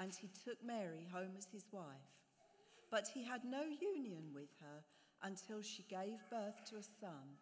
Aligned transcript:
and 0.00 0.14
he 0.14 0.30
took 0.44 0.56
Mary 0.64 1.06
home 1.12 1.36
as 1.36 1.46
his 1.52 1.64
wife. 1.70 1.84
But 2.90 3.08
he 3.12 3.22
had 3.22 3.44
no 3.44 3.62
union 3.62 4.32
with 4.34 4.48
her 4.60 4.82
until 5.22 5.60
she 5.60 5.84
gave 5.90 6.18
birth 6.30 6.64
to 6.70 6.76
a 6.76 6.82
son, 6.82 7.36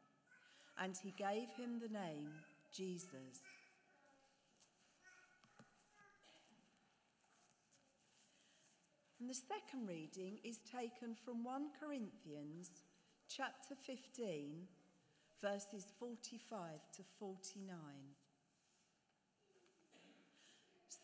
and 0.83 0.95
he 1.03 1.15
gave 1.17 1.49
him 1.57 1.79
the 1.81 1.89
name 1.89 2.31
Jesus. 2.75 3.41
And 9.21 9.31
the 9.31 9.35
second 9.35 9.87
reading 9.87 10.39
is 10.45 10.59
taken 10.59 11.15
from 11.25 11.45
1 11.45 11.69
Corinthians 11.81 12.71
chapter 13.29 13.75
15, 13.87 14.67
verses 15.41 15.87
45 15.99 16.51
to 16.97 17.03
49. 17.19 17.69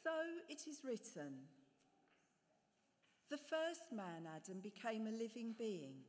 So 0.04 0.10
it 0.50 0.68
is 0.68 0.84
written 0.84 1.48
The 3.30 3.38
first 3.38 3.90
man, 3.90 4.28
Adam, 4.28 4.60
became 4.60 5.06
a 5.06 5.10
living 5.10 5.54
being, 5.58 6.04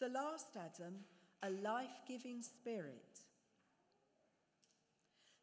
the 0.00 0.08
last 0.08 0.56
Adam, 0.56 0.94
a 1.40 1.50
life 1.50 2.02
giving 2.08 2.42
spirit. 2.42 3.20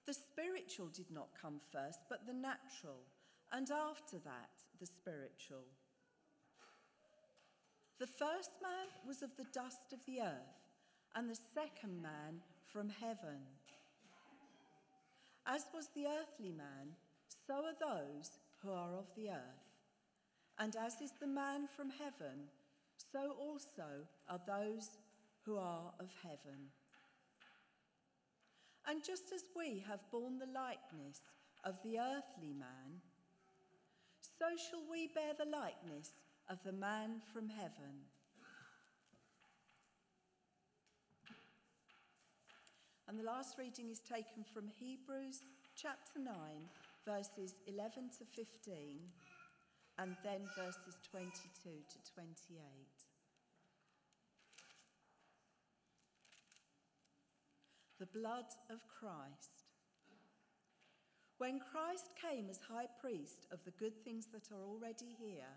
The 0.05 0.13
spiritual 0.13 0.87
did 0.87 1.09
not 1.09 1.29
come 1.41 1.61
first, 1.71 1.99
but 2.09 2.27
the 2.27 2.33
natural, 2.33 2.99
and 3.53 3.71
after 3.71 4.17
that, 4.25 4.51
the 4.81 4.85
spiritual. 4.85 5.63
The 7.99 8.07
first 8.07 8.51
man 8.61 8.87
was 9.07 9.21
of 9.21 9.31
the 9.37 9.47
dust 9.53 9.93
of 9.93 10.05
the 10.05 10.19
earth, 10.19 10.59
and 11.15 11.29
the 11.29 11.39
second 11.55 12.01
man 12.01 12.41
from 12.73 12.89
heaven. 12.89 13.39
As 15.45 15.65
was 15.73 15.87
the 15.95 16.07
earthly 16.07 16.51
man, 16.51 16.95
so 17.47 17.63
are 17.63 17.79
those 17.79 18.31
who 18.61 18.71
are 18.71 18.97
of 18.97 19.07
the 19.15 19.29
earth. 19.29 19.63
And 20.59 20.75
as 20.75 20.99
is 21.01 21.13
the 21.19 21.27
man 21.27 21.67
from 21.75 21.89
heaven, 21.89 22.49
so 23.11 23.35
also 23.39 24.05
are 24.29 24.41
those 24.45 24.89
who 25.45 25.55
are 25.57 25.93
of 25.99 26.09
heaven. 26.21 26.71
And 28.85 29.03
just 29.03 29.31
as 29.33 29.43
we 29.55 29.83
have 29.87 29.99
borne 30.11 30.39
the 30.39 30.45
likeness 30.45 31.21
of 31.63 31.75
the 31.83 31.99
earthly 31.99 32.53
man, 32.53 33.01
so 34.39 34.45
shall 34.57 34.83
we 34.89 35.07
bear 35.07 35.33
the 35.37 35.49
likeness 35.49 36.11
of 36.49 36.59
the 36.65 36.71
man 36.71 37.21
from 37.33 37.49
heaven. 37.49 38.05
And 43.07 43.17
the 43.17 43.23
last 43.23 43.57
reading 43.57 43.89
is 43.89 43.99
taken 43.99 44.43
from 44.53 44.67
Hebrews 44.79 45.41
chapter 45.75 46.19
9, 46.19 46.33
verses 47.07 47.55
11 47.67 48.11
to 48.19 48.25
15, 48.35 48.99
and 49.97 50.15
then 50.23 50.41
verses 50.57 50.99
22 51.09 51.69
to 51.87 52.11
28. 52.13 52.59
The 57.99 58.05
blood 58.07 58.51
of 58.69 58.79
Christ. 58.99 59.63
When 61.37 61.61
Christ 61.71 62.09
came 62.19 62.49
as 62.49 62.59
high 62.59 62.87
priest 62.99 63.47
of 63.51 63.63
the 63.63 63.71
good 63.79 64.03
things 64.03 64.27
that 64.33 64.51
are 64.51 64.63
already 64.63 65.15
here, 65.17 65.53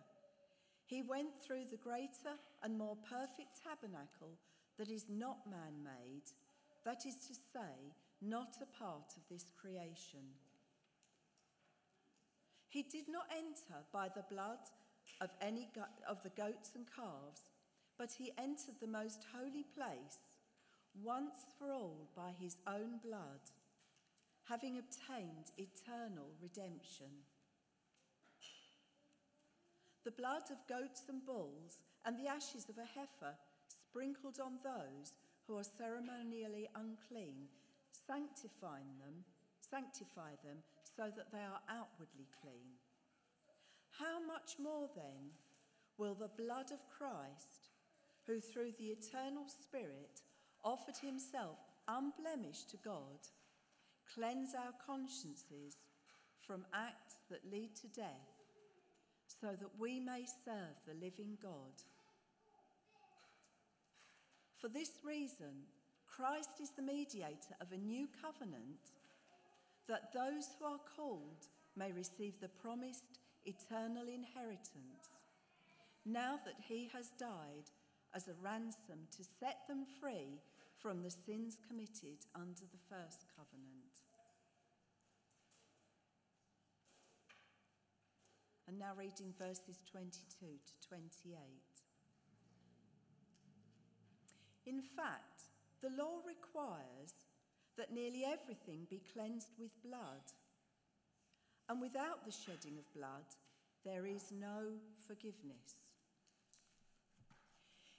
he 0.87 1.03
went 1.03 1.43
through 1.43 1.65
the 1.71 1.83
greater 1.83 2.39
and 2.63 2.79
more 2.79 2.97
perfect 3.09 3.59
tabernacle 3.65 4.39
that 4.79 4.89
is 4.89 5.07
not 5.09 5.51
man 5.51 5.83
made, 5.83 6.31
that 6.85 7.05
is 7.07 7.17
to 7.27 7.35
say, 7.35 7.95
not 8.23 8.57
a 8.63 8.79
part 8.79 9.13
of 9.17 9.23
this 9.29 9.47
creation. 9.61 10.25
He 12.71 12.85
did 12.85 13.09
not 13.09 13.27
enter 13.37 13.83
by 13.93 14.09
the 14.09 14.25
blood 14.31 14.61
of 15.21 15.31
any 15.43 15.69
of 16.09 16.23
the 16.23 16.31
goats 16.31 16.71
and 16.77 16.87
calves, 16.87 17.51
but 17.99 18.13
he 18.13 18.33
entered 18.39 18.77
the 18.81 18.87
most 18.87 19.27
holy 19.35 19.65
place 19.75 20.19
once 21.03 21.45
for 21.59 21.73
all 21.73 22.09
by 22.17 22.31
his 22.41 22.57
own 22.69 23.01
blood, 23.05 23.43
having 24.49 24.79
obtained 24.79 25.51
eternal 25.59 26.31
redemption. 26.41 27.11
The 30.05 30.13
blood 30.13 30.45
of 30.51 30.67
goats 30.69 31.03
and 31.09 31.27
bulls 31.27 31.81
and 32.05 32.17
the 32.17 32.29
ashes 32.29 32.69
of 32.69 32.79
a 32.79 32.87
heifer 32.87 33.35
sprinkled 33.67 34.39
on 34.39 34.61
those 34.63 35.13
who 35.49 35.59
are 35.59 35.65
ceremonially 35.77 36.69
unclean, 36.77 37.49
sanctifying 38.07 38.95
them 39.01 39.25
sanctify 39.71 40.35
them 40.43 40.59
so 40.97 41.05
that 41.17 41.31
they 41.33 41.39
are 41.39 41.61
outwardly 41.69 42.27
clean. 42.41 42.79
How 43.99 44.19
much 44.25 44.57
more 44.63 44.89
then 44.95 45.35
will 45.99 46.15
the 46.15 46.31
blood 46.43 46.73
of 46.73 46.89
Christ, 46.89 47.69
who 48.27 48.41
through 48.41 48.73
the 48.79 48.87
eternal 48.87 49.45
Spirit 49.49 50.23
offered 50.65 50.97
himself 50.97 51.59
unblemished 51.89 52.71
to 52.71 52.77
God, 52.79 53.21
cleanse 54.15 54.55
our 54.55 54.73
consciences 54.87 55.77
from 56.47 56.65
acts 56.73 57.17
that 57.31 57.51
lead 57.51 57.77
to 57.77 57.89
death, 57.89 58.33
so 59.41 59.49
that 59.49 59.79
we 59.79 60.01
may 60.01 60.25
serve 60.45 60.77
the 60.87 60.95
living 60.95 61.37
God? 61.43 61.77
For 64.61 64.69
this 64.69 64.91
reason, 65.05 65.65
Christ 66.07 66.61
is 66.61 66.71
the 66.71 66.83
mediator 66.83 67.57
of 67.61 67.73
a 67.73 67.79
new 67.79 68.09
covenant 68.21 68.93
that 69.91 70.15
those 70.15 70.47
who 70.57 70.67
are 70.67 70.79
called 70.97 71.51
may 71.77 71.91
receive 71.91 72.39
the 72.41 72.49
promised 72.49 73.19
eternal 73.45 74.07
inheritance, 74.07 75.11
now 76.07 76.39
that 76.45 76.55
he 76.63 76.89
has 76.95 77.11
died 77.19 77.67
as 78.15 78.29
a 78.29 78.39
ransom 78.41 79.11
to 79.11 79.25
set 79.41 79.67
them 79.67 79.85
free 80.01 80.39
from 80.79 81.03
the 81.03 81.11
sins 81.11 81.59
committed 81.67 82.23
under 82.37 82.63
the 82.71 82.83
first 82.89 83.27
covenant. 83.37 84.07
And 88.69 88.79
now 88.79 88.93
reading 88.97 89.35
verses 89.37 89.83
22 89.91 90.47
to 90.47 90.89
28. 90.89 91.35
In 94.67 94.83
fact, 94.83 95.51
the 95.83 95.91
law 95.99 96.23
requires 96.25 97.11
that 97.77 97.93
nearly 97.93 98.25
everything 98.25 98.87
be 98.89 99.03
cleansed 99.13 99.53
with 99.59 99.71
blood. 99.83 100.25
And 101.69 101.81
without 101.81 102.25
the 102.25 102.33
shedding 102.33 102.79
of 102.79 102.93
blood, 102.95 103.27
there 103.85 104.07
is 104.07 104.33
no 104.33 104.75
forgiveness. 105.07 105.79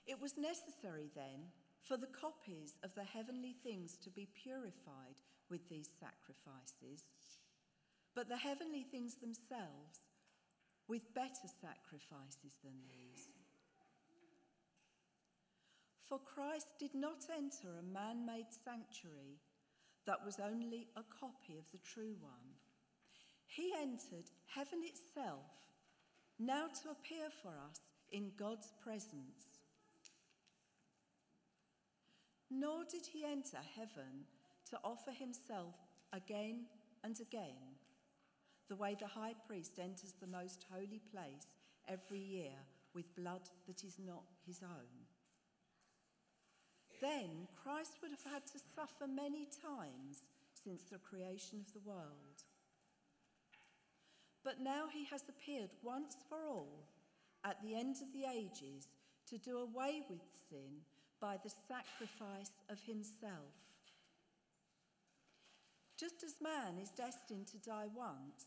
It 0.06 0.20
was 0.22 0.38
necessary 0.38 1.10
then 1.16 1.52
for 1.82 1.98
the 1.98 2.08
copies 2.08 2.76
of 2.84 2.94
the 2.96 3.04
heavenly 3.04 3.56
things 3.64 3.98
to 4.04 4.10
be 4.10 4.28
purified 4.44 5.16
with 5.50 5.68
these 5.70 5.90
sacrifices, 6.00 7.04
but 8.16 8.30
the 8.30 8.38
heavenly 8.38 8.84
things 8.84 9.16
themselves 9.16 10.02
with 10.88 11.14
better 11.14 11.48
sacrifices 11.62 12.60
than 12.64 12.76
these. 12.90 13.28
For 16.08 16.20
Christ 16.20 16.68
did 16.78 16.94
not 16.94 17.24
enter 17.32 17.80
a 17.80 17.94
man 17.94 18.26
made 18.26 18.48
sanctuary 18.66 19.40
that 20.06 20.26
was 20.26 20.40
only 20.40 20.88
a 20.96 21.04
copy 21.20 21.58
of 21.58 21.66
the 21.72 21.80
true 21.80 22.16
one. 22.20 22.56
He 23.46 23.74
entered 23.80 24.30
heaven 24.48 24.80
itself, 24.84 25.46
now 26.40 26.68
to 26.82 26.90
appear 26.92 27.30
for 27.42 27.50
us 27.50 27.82
in 28.12 28.32
God's 28.38 28.72
presence. 28.84 29.60
Nor 32.50 32.84
did 32.90 33.06
he 33.06 33.24
enter 33.24 33.60
heaven 33.76 34.26
to 34.70 34.80
offer 34.84 35.12
himself 35.12 35.76
again 36.14 36.66
and 37.04 37.20
again, 37.20 37.78
the 38.70 38.76
way 38.76 38.96
the 39.00 39.08
high 39.08 39.36
priest 39.48 39.80
enters 39.80 40.14
the 40.20 40.28
most 40.28 40.66
holy 40.72 41.02
place 41.12 41.48
every 41.88 42.20
year 42.20 42.54
with 42.94 43.16
blood 43.16 43.50
that 43.68 43.84
is 43.84 43.98
not 44.00 44.24
his 44.46 44.62
own. 44.64 45.01
Then 47.02 47.48
Christ 47.64 47.98
would 48.02 48.12
have 48.12 48.32
had 48.32 48.46
to 48.48 48.60
suffer 48.76 49.08
many 49.08 49.48
times 49.48 50.22
since 50.64 50.84
the 50.84 51.00
creation 51.00 51.60
of 51.66 51.74
the 51.74 51.90
world. 51.90 52.46
But 54.44 54.62
now 54.62 54.86
he 54.92 55.06
has 55.06 55.24
appeared 55.28 55.72
once 55.82 56.16
for 56.30 56.38
all 56.48 56.86
at 57.44 57.62
the 57.64 57.76
end 57.76 57.98
of 58.02 58.14
the 58.14 58.26
ages 58.30 58.88
to 59.30 59.38
do 59.40 59.58
away 59.58 60.04
with 60.10 60.22
sin 60.50 60.82
by 61.20 61.38
the 61.44 61.52
sacrifice 61.68 62.52
of 62.70 62.80
himself. 62.82 63.54
Just 65.98 66.24
as 66.24 66.42
man 66.42 66.78
is 66.82 66.90
destined 66.90 67.48
to 67.48 67.58
die 67.58 67.88
once 67.96 68.46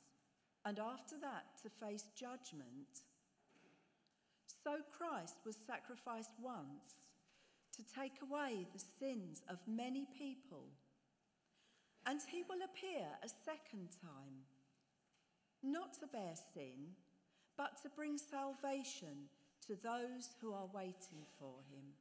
and 0.65 0.79
after 0.79 1.17
that 1.21 1.45
to 1.63 1.87
face 1.87 2.05
judgment, 2.17 3.03
so 4.63 4.79
Christ 4.97 5.37
was 5.45 5.57
sacrificed 5.67 6.31
once 6.41 7.04
to 7.77 7.83
take 7.95 8.23
away 8.23 8.67
the 8.73 8.83
sins 8.99 9.43
of 9.49 9.59
many 9.67 10.07
people. 10.19 10.65
And 12.07 12.21
he 12.31 12.43
will 12.49 12.63
appear 12.65 13.07
a 13.23 13.29
second 13.29 13.89
time, 14.03 14.45
not 15.63 15.95
to 16.01 16.07
bear 16.07 16.35
sin, 16.55 16.95
but 17.57 17.81
to 17.83 17.89
bring 17.89 18.19
salvation 18.19 19.29
to 19.67 19.77
those 19.83 20.35
who 20.41 20.53
are 20.53 20.69
waiting 20.75 21.25
for 21.39 21.55
him. 21.71 21.95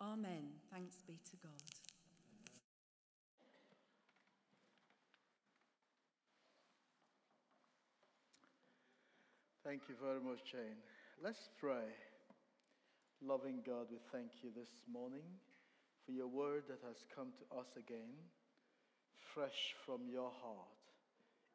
Amen. 0.00 0.50
Thanks 0.72 0.96
be 1.06 1.18
to 1.30 1.36
God. 1.42 1.52
Thank 9.64 9.82
you 9.88 9.96
very 10.02 10.20
much, 10.20 10.50
Jane. 10.50 10.78
Let's 11.22 11.50
pray. 11.60 11.92
Loving 13.26 13.58
God, 13.66 13.86
we 13.90 13.98
thank 14.12 14.30
you 14.42 14.50
this 14.54 14.70
morning 14.90 15.26
for 16.06 16.12
your 16.12 16.28
word 16.28 16.62
that 16.68 16.78
has 16.86 16.96
come 17.16 17.32
to 17.34 17.58
us 17.58 17.66
again, 17.76 18.14
fresh 19.34 19.74
from 19.84 20.02
your 20.08 20.30
heart. 20.40 20.78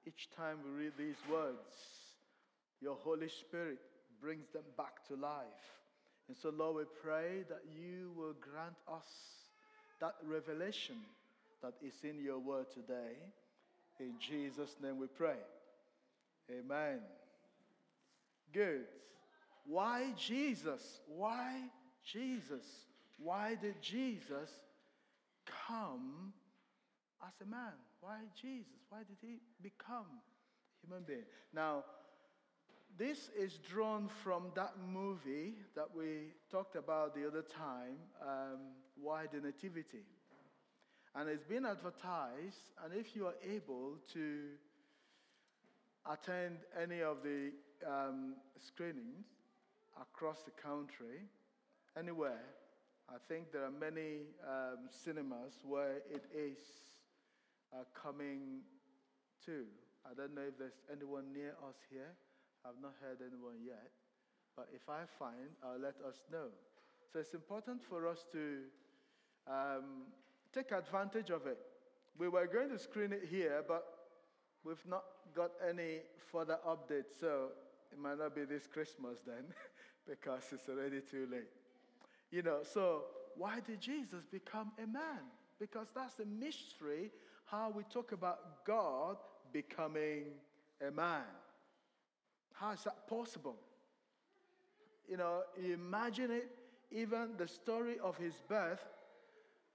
Each 0.06 0.28
time 0.36 0.58
we 0.66 0.84
read 0.84 0.92
these 0.98 1.16
words, 1.32 1.74
your 2.82 2.96
Holy 2.96 3.30
Spirit 3.30 3.80
brings 4.20 4.46
them 4.52 4.64
back 4.78 5.08
to 5.08 5.16
life. 5.16 5.46
And 6.28 6.36
so, 6.36 6.50
Lord, 6.50 6.76
we 6.76 6.84
pray 7.02 7.46
that 7.48 7.62
you 7.80 8.12
will 8.18 8.36
grant 8.42 8.76
us 8.92 9.08
that 10.02 10.16
revelation 10.28 10.98
that 11.62 11.76
is 11.82 11.96
in 12.04 12.22
your 12.22 12.40
word 12.40 12.66
today. 12.74 13.16
In 14.02 14.16
Jesus' 14.20 14.76
name 14.84 14.98
we 15.00 15.08
pray. 15.08 15.40
Amen. 16.52 17.00
Good. 18.54 18.84
Why 19.66 20.14
Jesus? 20.18 21.02
Why 21.08 21.62
Jesus? 22.04 22.66
Why 23.18 23.56
did 23.62 23.82
Jesus 23.82 24.50
come 25.68 26.34
as 27.26 27.34
a 27.42 27.50
man? 27.50 27.74
Why 28.02 28.18
Jesus? 28.40 28.82
Why 28.90 29.00
did 29.00 29.18
he 29.22 29.40
become 29.62 30.06
a 30.06 30.86
human 30.86 31.04
being? 31.04 31.26
Now, 31.54 31.84
this 32.98 33.30
is 33.38 33.58
drawn 33.70 34.10
from 34.24 34.52
that 34.56 34.74
movie 34.92 35.56
that 35.76 35.88
we 35.96 36.34
talked 36.52 36.76
about 36.76 37.16
the 37.16 37.26
other 37.26 37.42
time, 37.42 37.96
um, 38.22 38.60
Why 39.02 39.26
the 39.32 39.40
Nativity. 39.40 40.06
And 41.16 41.30
it's 41.30 41.44
been 41.44 41.66
advertised, 41.66 42.72
and 42.84 42.94
if 42.94 43.16
you 43.16 43.28
are 43.28 43.36
able 43.48 43.98
to 44.14 44.50
attend 46.12 46.58
any 46.80 47.02
of 47.02 47.18
the 47.24 47.52
um, 47.88 48.36
screenings 48.60 49.26
across 50.02 50.44
the 50.44 50.52
country, 50.52 51.28
anywhere, 51.98 52.42
I 53.10 53.18
think 53.28 53.52
there 53.52 53.64
are 53.64 53.72
many 53.72 54.32
um, 54.48 54.90
cinemas 54.90 55.60
where 55.64 55.98
it 56.10 56.26
is 56.34 56.58
uh, 57.74 57.84
coming 57.94 58.62
to. 59.46 59.66
I 60.10 60.14
don't 60.14 60.34
know 60.36 60.48
if 60.48 60.58
there's 60.58 60.82
anyone 60.92 61.34
near 61.34 61.56
us 61.68 61.76
here. 61.90 62.16
I've 62.66 62.82
not 62.82 62.94
heard 63.02 63.18
anyone 63.20 63.60
yet. 63.66 63.92
But 64.56 64.68
if 64.74 64.90
I 64.90 65.04
find, 65.20 65.50
I'll 65.64 65.80
let 65.80 65.96
us 66.08 66.24
know. 66.32 66.48
So 67.12 67.20
it's 67.20 67.34
important 67.34 67.84
for 67.84 68.08
us 68.08 68.26
to 68.32 68.60
um, 69.48 70.08
take 70.54 70.72
advantage 70.72 71.30
of 71.30 71.48
it. 71.48 71.58
We 72.18 72.30
were 72.30 72.48
going 72.48 72.70
to 72.70 72.80
screen 72.80 73.12
it 73.12 73.28
here, 73.30 73.64
but 73.68 73.84
we've 74.64 74.86
not 74.88 75.04
got 75.36 75.52
any 75.68 76.02
further 76.32 76.58
updates. 76.68 77.20
So 77.20 77.50
it 77.92 78.00
might 78.00 78.18
not 78.20 78.36
be 78.36 78.46
this 78.46 78.68
Christmas 78.68 79.20
then, 79.26 79.46
because 80.08 80.44
it's 80.52 80.70
already 80.70 81.02
too 81.02 81.28
late. 81.32 81.50
You 82.32 82.42
know, 82.42 82.60
so 82.64 83.04
why 83.38 83.60
did 83.66 83.80
Jesus 83.80 84.26
become 84.32 84.72
a 84.78 84.88
man? 84.88 85.22
Because 85.60 85.88
that's 85.96 86.16
the 86.16 86.26
mystery 86.26 87.12
how 87.46 87.72
we 87.76 87.84
talk 87.84 88.12
about 88.12 88.66
God 88.66 89.18
becoming 89.52 90.26
a 90.86 90.92
man. 90.92 91.24
How 92.54 92.72
is 92.72 92.84
that 92.84 93.08
possible? 93.08 93.56
You 95.10 95.18
know, 95.18 95.42
imagine 95.64 96.32
it, 96.32 96.50
even 96.92 97.32
the 97.38 97.48
story 97.48 97.98
of 98.04 98.18
his 98.18 98.34
birth. 98.48 98.86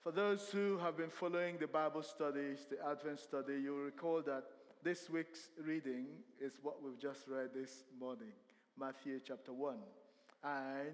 For 0.03 0.13
those 0.13 0.49
who 0.51 0.79
have 0.79 0.97
been 0.97 1.11
following 1.11 1.59
the 1.59 1.67
Bible 1.67 2.03
studies, 2.03 2.67
the 2.71 2.79
Advent 2.89 3.21
study, 3.21 3.61
you'll 3.63 3.79
recall 3.79 4.23
that 4.23 4.45
this 4.83 5.11
week's 5.11 5.51
reading 5.61 6.07
is 6.41 6.55
what 6.63 6.83
we've 6.83 6.99
just 6.99 7.27
read 7.29 7.51
this 7.55 7.85
morning 7.99 8.33
Matthew 8.79 9.21
chapter 9.27 9.53
1. 9.53 9.75
And 10.45 10.93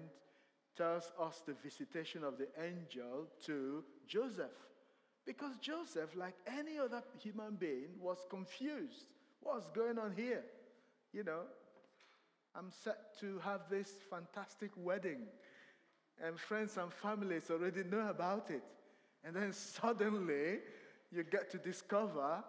tells 0.77 1.11
us 1.19 1.41
the 1.45 1.53
visitation 1.63 2.23
of 2.23 2.37
the 2.37 2.47
angel 2.61 3.27
to 3.45 3.83
Joseph. 4.07 4.51
Because 5.25 5.57
Joseph, 5.57 6.15
like 6.15 6.35
any 6.47 6.77
other 6.77 7.01
human 7.19 7.55
being, 7.55 7.89
was 7.99 8.19
confused. 8.29 9.05
What's 9.41 9.67
going 9.69 9.97
on 9.97 10.13
here? 10.15 10.43
You 11.13 11.23
know, 11.23 11.41
I'm 12.55 12.71
set 12.71 13.17
to 13.19 13.39
have 13.39 13.61
this 13.69 13.89
fantastic 14.09 14.71
wedding, 14.77 15.21
and 16.23 16.39
friends 16.39 16.77
and 16.77 16.91
families 16.93 17.49
already 17.49 17.83
know 17.83 18.07
about 18.09 18.49
it. 18.49 18.63
And 19.23 19.35
then 19.35 19.51
suddenly, 19.53 20.59
you 21.11 21.23
get 21.23 21.49
to 21.51 21.57
discover 21.57 22.43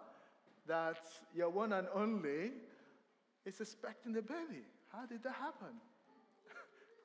that 0.67 0.97
your 1.33 1.49
one 1.49 1.73
and 1.73 1.87
only 1.93 2.51
is 3.45 3.59
expecting 3.61 4.15
a 4.17 4.21
baby. 4.21 4.63
How 4.91 5.05
did 5.05 5.23
that 5.23 5.33
happen? 5.33 5.75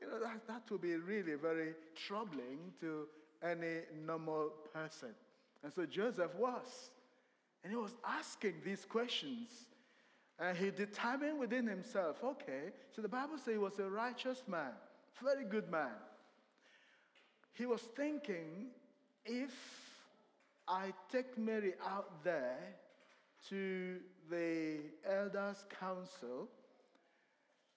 You 0.03 0.11
know, 0.11 0.21
that, 0.21 0.47
that 0.49 0.63
would 0.71 0.81
be 0.81 0.95
really 0.97 1.35
very 1.35 1.75
troubling 1.95 2.73
to 2.81 3.07
any 3.43 3.81
normal 4.05 4.51
person. 4.73 5.11
And 5.63 5.73
so 5.73 5.87
Joseph 5.87 6.35
was. 6.37 6.91
And 7.63 7.73
he 7.73 7.77
was 7.77 7.95
asking 8.05 8.55
these 8.65 8.85
questions 8.85 9.49
and 10.39 10.57
he 10.57 10.71
determined 10.71 11.39
within 11.39 11.67
himself, 11.67 12.17
okay, 12.25 12.73
so 12.91 13.01
the 13.01 13.09
Bible 13.09 13.39
says 13.39 13.55
he 13.55 13.59
was 13.59 13.79
a 13.79 13.89
righteous 13.89 14.43
man, 14.49 14.73
very 15.23 15.45
good 15.45 15.71
man. 15.71 15.95
He 17.53 17.67
was 17.67 17.83
thinking, 17.97 18.71
if 19.25 19.53
I 20.67 20.93
take 21.13 21.39
Mary 21.39 21.75
out 21.87 22.25
there 22.25 22.59
to 23.51 23.99
the 24.31 24.79
elders' 25.09 25.65
council, 25.79 26.49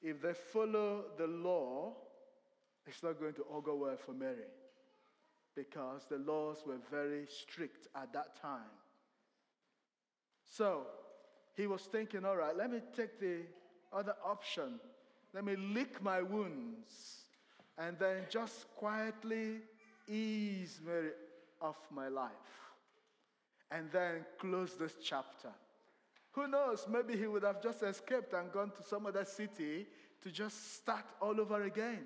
if 0.01 0.22
they 0.22 0.34
follow 0.34 1.05
the 1.17 1.27
law, 1.27 1.94
it's 2.86 3.01
not 3.04 3.20
going 3.20 3.34
to 3.34 3.44
augur 3.51 3.75
well 3.75 3.98
for 3.98 4.13
Mary 4.13 4.50
because 5.56 6.06
the 6.10 6.18
laws 6.18 6.63
were 6.65 6.77
very 6.92 7.25
strict 7.27 7.88
at 7.96 8.12
that 8.13 8.39
time. 8.42 8.60
So 10.46 10.84
he 11.56 11.68
was 11.68 11.82
thinking, 11.84 12.25
all 12.25 12.36
right, 12.36 12.56
let 12.56 12.72
me 12.72 12.80
take 12.96 13.20
the 13.20 13.42
other 13.94 14.15
option. 14.24 14.80
Let 15.34 15.46
me 15.46 15.56
lick 15.56 16.01
my 16.04 16.22
wounds 16.22 17.24
and 17.77 17.98
then 18.00 18.24
just 18.30 18.68
quietly 18.75 19.62
ease 20.08 20.80
Mary 20.86 21.12
off 21.62 21.77
my 21.92 22.08
life. 22.08 22.32
And 23.72 23.92
then 23.92 24.25
close 24.39 24.75
this 24.75 24.96
chapter. 25.04 25.50
Who 26.34 26.48
knows? 26.48 26.86
Maybe 26.89 27.18
he 27.18 27.27
would 27.27 27.44
have 27.44 27.62
just 27.62 27.82
escaped 27.82 28.34
and 28.34 28.51
gone 28.51 28.72
to 28.72 28.84
some 28.84 29.06
other 29.06 29.25
city 29.25 29.88
to 30.22 30.32
just 30.32 30.75
start 30.75 31.06
all 31.22 31.39
over 31.39 31.63
again. 31.63 32.06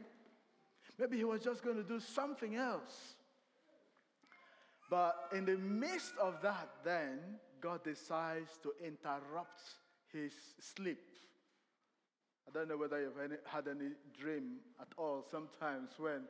Maybe 1.00 1.18
he 1.18 1.24
was 1.24 1.42
just 1.42 1.64
going 1.64 1.78
to 1.78 1.84
do 1.84 2.00
something 2.00 2.56
else. 2.56 3.16
But 4.90 5.16
in 5.34 5.46
the 5.46 5.58
midst 5.58 6.14
of 6.22 6.42
that, 6.42 6.68
then, 6.84 7.20
God 7.62 7.84
decides 7.84 8.58
to 8.64 8.74
interrupt 8.84 9.62
his 10.12 10.34
sleep. 10.60 11.00
I 12.48 12.52
don't 12.52 12.68
know 12.68 12.78
whether 12.78 13.00
you've 13.00 13.20
any, 13.24 13.36
had 13.46 13.68
any 13.68 13.92
dream 14.20 14.58
at 14.82 14.88
all 14.98 15.24
sometimes 15.30 15.92
when 15.98 16.24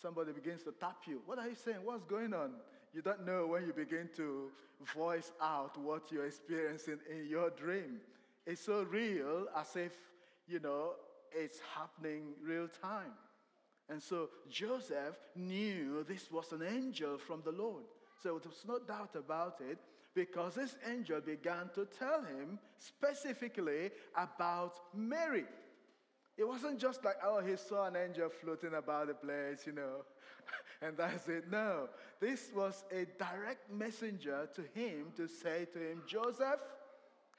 somebody 0.00 0.32
begins 0.32 0.62
to 0.62 0.72
tap 0.72 0.98
you. 1.06 1.20
What 1.26 1.38
are 1.38 1.48
you 1.48 1.56
saying? 1.56 1.78
What's 1.84 2.04
going 2.04 2.32
on? 2.32 2.52
You 2.94 3.02
don't 3.02 3.26
know 3.26 3.46
when 3.46 3.66
you 3.66 3.72
begin 3.72 4.08
to 4.16 4.48
voice 4.94 5.32
out 5.42 5.76
what 5.78 6.12
you're 6.12 6.26
experiencing 6.26 6.98
in 7.10 7.26
your 7.28 7.50
dream. 7.50 8.00
It's 8.46 8.64
so 8.64 8.84
real 8.84 9.46
as 9.56 9.74
if, 9.74 9.92
you 10.46 10.60
know, 10.60 10.92
it's 11.32 11.58
happening 11.74 12.34
real 12.42 12.68
time. 12.80 13.12
And 13.88 14.02
so 14.02 14.30
Joseph 14.50 15.16
knew 15.36 16.04
this 16.08 16.30
was 16.30 16.52
an 16.52 16.62
angel 16.62 17.18
from 17.18 17.42
the 17.44 17.52
Lord. 17.52 17.84
So 18.22 18.38
there 18.38 18.50
was 18.50 18.64
no 18.66 18.78
doubt 18.78 19.14
about 19.14 19.60
it 19.60 19.78
because 20.14 20.54
this 20.54 20.74
angel 20.90 21.20
began 21.20 21.70
to 21.74 21.86
tell 21.98 22.22
him 22.22 22.58
specifically 22.76 23.90
about 24.16 24.74
Mary. 24.94 25.44
It 26.36 26.46
wasn't 26.46 26.80
just 26.80 27.04
like, 27.04 27.16
oh, 27.24 27.40
he 27.40 27.56
saw 27.56 27.86
an 27.86 27.96
angel 27.96 28.28
floating 28.28 28.74
about 28.74 29.08
the 29.08 29.14
place, 29.14 29.66
you 29.66 29.72
know, 29.72 30.04
and 30.82 30.96
that's 30.96 31.28
it. 31.28 31.50
No, 31.50 31.88
this 32.20 32.50
was 32.54 32.84
a 32.90 33.06
direct 33.18 33.72
messenger 33.72 34.48
to 34.54 34.62
him 34.78 35.12
to 35.16 35.28
say 35.28 35.66
to 35.72 35.78
him, 35.78 36.02
Joseph, 36.06 36.60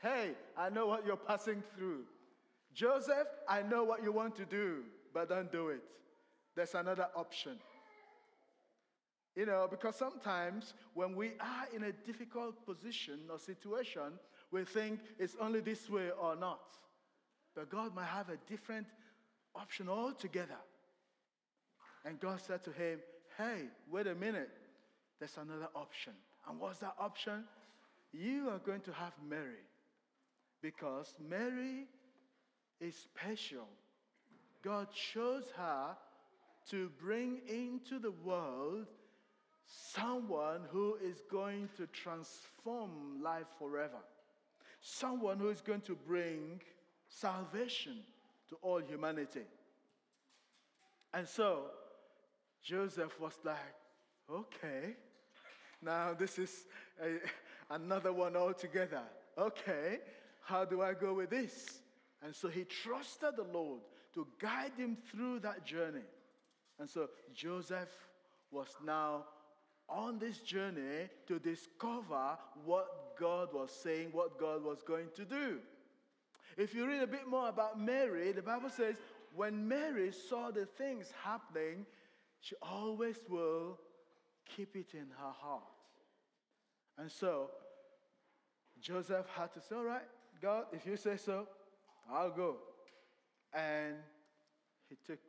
hey, 0.02 0.32
I 0.58 0.70
know 0.70 0.88
what 0.88 1.06
you're 1.06 1.18
passing 1.18 1.62
through. 1.76 2.04
Joseph, 2.74 3.28
I 3.48 3.64
know 3.64 3.84
what 3.84 4.04
you 4.04 4.12
want 4.12 4.36
to 4.36 4.46
do, 4.46 4.84
but 5.14 5.30
don't 5.30 5.52
do 5.52 5.70
it. 5.70 5.82
There's 6.58 6.74
another 6.74 7.08
option. 7.16 7.60
You 9.36 9.46
know, 9.46 9.68
because 9.70 9.96
sometimes 9.96 10.74
when 10.96 11.16
we 11.16 11.34
are 11.40 11.68
in 11.76 11.84
a 11.84 11.92
difficult 11.92 12.66
position 12.66 13.20
or 13.30 13.38
situation, 13.38 14.14
we 14.52 14.64
think 14.64 15.02
it's 15.20 15.36
only 15.40 15.60
this 15.60 15.88
way 15.88 16.10
or 16.20 16.36
not. 16.36 16.62
But 17.56 17.70
God 17.70 17.94
might 17.94 18.08
have 18.08 18.30
a 18.30 18.38
different 18.50 18.88
option 19.54 19.88
altogether. 19.88 20.58
And 22.04 22.20
God 22.20 22.42
said 22.42 22.64
to 22.64 22.72
him, 22.72 23.02
Hey, 23.38 23.66
wait 23.92 24.08
a 24.08 24.16
minute. 24.16 24.50
There's 25.20 25.38
another 25.38 25.70
option. 25.76 26.14
And 26.50 26.60
what's 26.60 26.80
that 26.80 26.96
option? 27.00 27.44
You 28.12 28.50
are 28.50 28.58
going 28.58 28.82
to 28.82 28.94
have 28.94 29.14
Mary. 29.30 29.62
Because 30.64 31.14
Mary 31.30 31.86
is 32.82 32.96
special. 32.96 33.68
God 34.64 34.88
chose 34.92 35.44
her 35.56 35.96
to 36.70 36.90
bring 37.00 37.42
into 37.48 38.00
the 38.00 38.12
world 38.24 38.88
someone 39.66 40.62
who 40.70 40.98
is 41.04 41.22
going 41.30 41.70
to 41.78 41.88
transform 41.88 43.22
life 43.22 43.48
forever, 43.60 44.00
someone 44.82 45.38
who 45.38 45.50
is 45.50 45.62
going 45.62 45.82
to 45.82 45.96
bring 45.96 46.62
salvation 47.10 47.98
to 48.50 48.56
all 48.62 48.80
humanity. 48.80 49.44
And 51.14 51.28
so 51.28 51.66
Joseph 52.64 53.20
was 53.20 53.34
like, 53.44 53.56
okay, 54.32 54.96
now 55.82 56.14
this 56.14 56.38
is 56.38 56.66
a, 57.02 57.18
another 57.74 58.14
one 58.14 58.36
altogether. 58.36 59.02
Okay, 59.38 60.00
how 60.42 60.66
do 60.66 60.82
I 60.82 60.94
go 60.94 61.14
with 61.14 61.30
this? 61.30 61.80
And 62.24 62.36
so 62.36 62.48
he 62.48 62.64
trusted 62.64 63.36
the 63.36 63.44
Lord 63.44 63.82
to 64.16 64.28
guide 64.40 64.72
him 64.78 64.98
through 65.12 65.40
that 65.40 65.66
journey. 65.66 66.02
And 66.80 66.90
so 66.90 67.10
Joseph 67.34 67.90
was 68.52 68.68
now 68.86 69.26
on 69.90 70.20
this 70.20 70.40
journey 70.40 71.10
to 71.28 71.40
discover 71.40 72.38
what 72.66 73.18
God 73.20 73.50
was 73.54 73.72
saying, 73.72 74.10
what 74.12 74.40
God 74.40 74.64
was 74.64 74.82
going 74.84 75.08
to 75.16 75.26
do. 75.26 75.60
If 76.58 76.74
you 76.74 76.88
read 76.88 77.02
a 77.02 77.08
bit 77.08 77.28
more 77.28 77.50
about 77.50 77.80
Mary, 77.80 78.32
the 78.32 78.42
Bible 78.42 78.70
says 78.70 78.96
when 79.36 79.68
Mary 79.68 80.12
saw 80.12 80.52
the 80.52 80.66
things 80.66 81.12
happening, 81.24 81.86
she 82.42 82.56
always 82.62 83.18
will 83.30 83.80
keep 84.56 84.76
it 84.76 84.94
in 84.94 85.08
her 85.18 85.32
heart. 85.32 85.64
And 86.98 87.12
so 87.12 87.52
Joseph 88.82 89.26
had 89.36 89.54
to 89.54 89.62
say, 89.62 89.76
All 89.76 89.84
right, 89.84 90.02
God, 90.42 90.66
if 90.72 90.86
you 90.86 90.98
say 90.98 91.18
so, 91.18 91.48
I'll 92.12 92.32
go. 92.32 92.58
And 93.54 93.96
he 94.90 94.96
took 95.06 95.20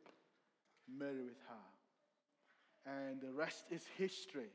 Mary 0.96 1.24
with 1.24 1.40
her. 1.48 2.90
And 2.92 3.20
the 3.20 3.32
rest 3.32 3.64
is 3.70 3.82
history 3.96 4.50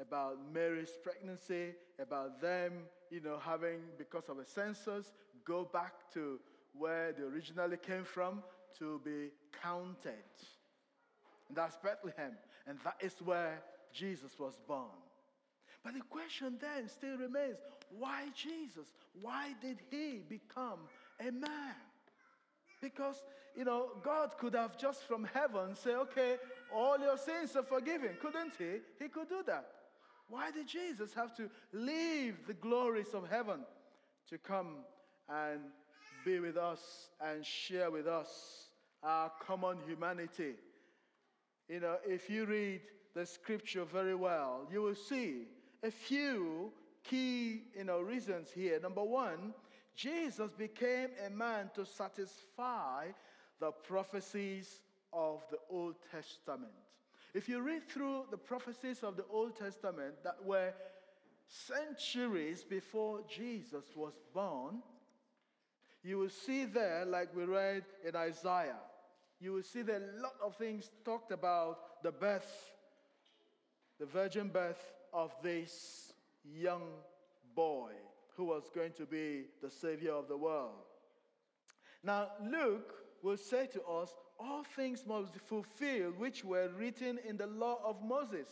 about 0.00 0.38
Mary's 0.52 0.92
pregnancy, 1.02 1.74
about 1.98 2.40
them, 2.40 2.72
you 3.10 3.20
know, 3.20 3.38
having, 3.44 3.80
because 3.98 4.28
of 4.28 4.38
a 4.38 4.44
census, 4.44 5.12
go 5.44 5.68
back 5.72 5.92
to 6.14 6.38
where 6.72 7.12
they 7.12 7.22
originally 7.22 7.76
came 7.76 8.04
from 8.04 8.42
to 8.78 9.00
be 9.04 9.28
counted. 9.62 10.14
And 11.48 11.56
that's 11.56 11.76
Bethlehem. 11.76 12.32
And 12.66 12.78
that 12.84 12.96
is 13.00 13.14
where 13.24 13.62
Jesus 13.92 14.38
was 14.38 14.58
born. 14.68 14.86
But 15.82 15.94
the 15.94 16.02
question 16.02 16.58
then 16.60 16.88
still 16.88 17.16
remains 17.16 17.56
why 17.98 18.26
Jesus? 18.34 18.92
Why 19.20 19.54
did 19.60 19.78
he 19.90 20.22
become 20.28 20.78
a 21.18 21.32
man? 21.32 21.74
Because, 22.80 23.22
you 23.56 23.64
know, 23.64 23.88
God 24.02 24.36
could 24.38 24.54
have 24.54 24.78
just 24.78 25.02
from 25.04 25.24
heaven 25.32 25.74
say, 25.74 25.94
okay, 25.94 26.36
all 26.74 26.98
your 26.98 27.16
sins 27.16 27.56
are 27.56 27.62
forgiven, 27.62 28.10
couldn't 28.20 28.54
he? 28.58 28.80
He 28.98 29.08
could 29.08 29.28
do 29.28 29.42
that. 29.46 29.66
Why 30.28 30.50
did 30.50 30.68
Jesus 30.68 31.12
have 31.14 31.36
to 31.36 31.50
leave 31.72 32.46
the 32.46 32.54
glories 32.54 33.14
of 33.14 33.28
heaven 33.28 33.60
to 34.28 34.38
come 34.38 34.76
and 35.28 35.60
be 36.24 36.38
with 36.38 36.56
us 36.56 37.08
and 37.20 37.44
share 37.44 37.90
with 37.90 38.06
us 38.06 38.68
our 39.02 39.32
common 39.44 39.78
humanity? 39.86 40.54
You 41.68 41.80
know, 41.80 41.96
if 42.06 42.30
you 42.30 42.46
read 42.46 42.82
the 43.14 43.26
scripture 43.26 43.84
very 43.84 44.14
well, 44.14 44.68
you 44.72 44.82
will 44.82 44.94
see 44.94 45.46
a 45.82 45.90
few 45.90 46.72
key, 47.02 47.62
you 47.76 47.84
know, 47.84 48.00
reasons 48.00 48.50
here. 48.54 48.78
Number 48.80 49.02
one, 49.02 49.54
Jesus 49.96 50.50
became 50.56 51.08
a 51.26 51.30
man 51.30 51.70
to 51.74 51.84
satisfy 51.84 53.06
the 53.60 53.70
prophecies 53.70 54.80
of 55.12 55.42
the 55.50 55.58
Old 55.70 55.96
Testament. 56.10 56.72
If 57.34 57.48
you 57.48 57.60
read 57.60 57.88
through 57.88 58.24
the 58.30 58.36
prophecies 58.36 59.02
of 59.02 59.16
the 59.16 59.24
Old 59.30 59.56
Testament 59.56 60.14
that 60.24 60.44
were 60.44 60.72
centuries 61.46 62.64
before 62.64 63.20
Jesus 63.28 63.84
was 63.94 64.14
born, 64.34 64.82
you 66.02 66.18
will 66.18 66.30
see 66.30 66.64
there, 66.64 67.04
like 67.04 67.34
we 67.36 67.44
read 67.44 67.84
in 68.06 68.16
Isaiah, 68.16 68.80
you 69.40 69.52
will 69.52 69.62
see 69.62 69.82
there 69.82 69.96
a 69.96 70.22
lot 70.22 70.34
of 70.42 70.56
things 70.56 70.90
talked 71.04 71.30
about 71.30 72.02
the 72.02 72.10
birth, 72.10 72.72
the 73.98 74.06
virgin 74.06 74.48
birth 74.48 74.82
of 75.12 75.32
this 75.42 76.12
young 76.44 76.82
boy 77.54 77.90
who 78.36 78.44
was 78.44 78.70
going 78.74 78.92
to 78.92 79.04
be 79.04 79.44
the 79.62 79.70
Savior 79.70 80.12
of 80.12 80.28
the 80.28 80.36
world. 80.36 80.72
Now, 82.02 82.28
Luke 82.42 82.94
will 83.22 83.36
say 83.36 83.66
to 83.66 83.82
us, 83.82 84.14
All 84.38 84.64
things 84.76 85.04
must 85.06 85.32
be 85.32 85.38
fulfilled 85.38 86.18
which 86.18 86.44
were 86.44 86.68
written 86.76 87.18
in 87.26 87.36
the 87.36 87.46
law 87.46 87.78
of 87.84 88.02
Moses 88.02 88.48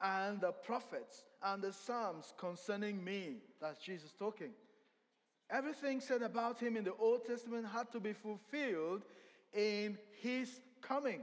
and 0.00 0.40
the 0.40 0.52
prophets 0.52 1.24
and 1.42 1.62
the 1.62 1.72
Psalms 1.72 2.32
concerning 2.38 3.02
me. 3.02 3.36
That's 3.60 3.78
Jesus 3.78 4.12
talking. 4.18 4.50
Everything 5.50 6.00
said 6.00 6.22
about 6.22 6.60
him 6.60 6.76
in 6.76 6.84
the 6.84 6.94
Old 6.94 7.24
Testament 7.24 7.66
had 7.66 7.90
to 7.92 8.00
be 8.00 8.12
fulfilled 8.12 9.02
in 9.52 9.98
his 10.20 10.60
coming. 10.80 11.22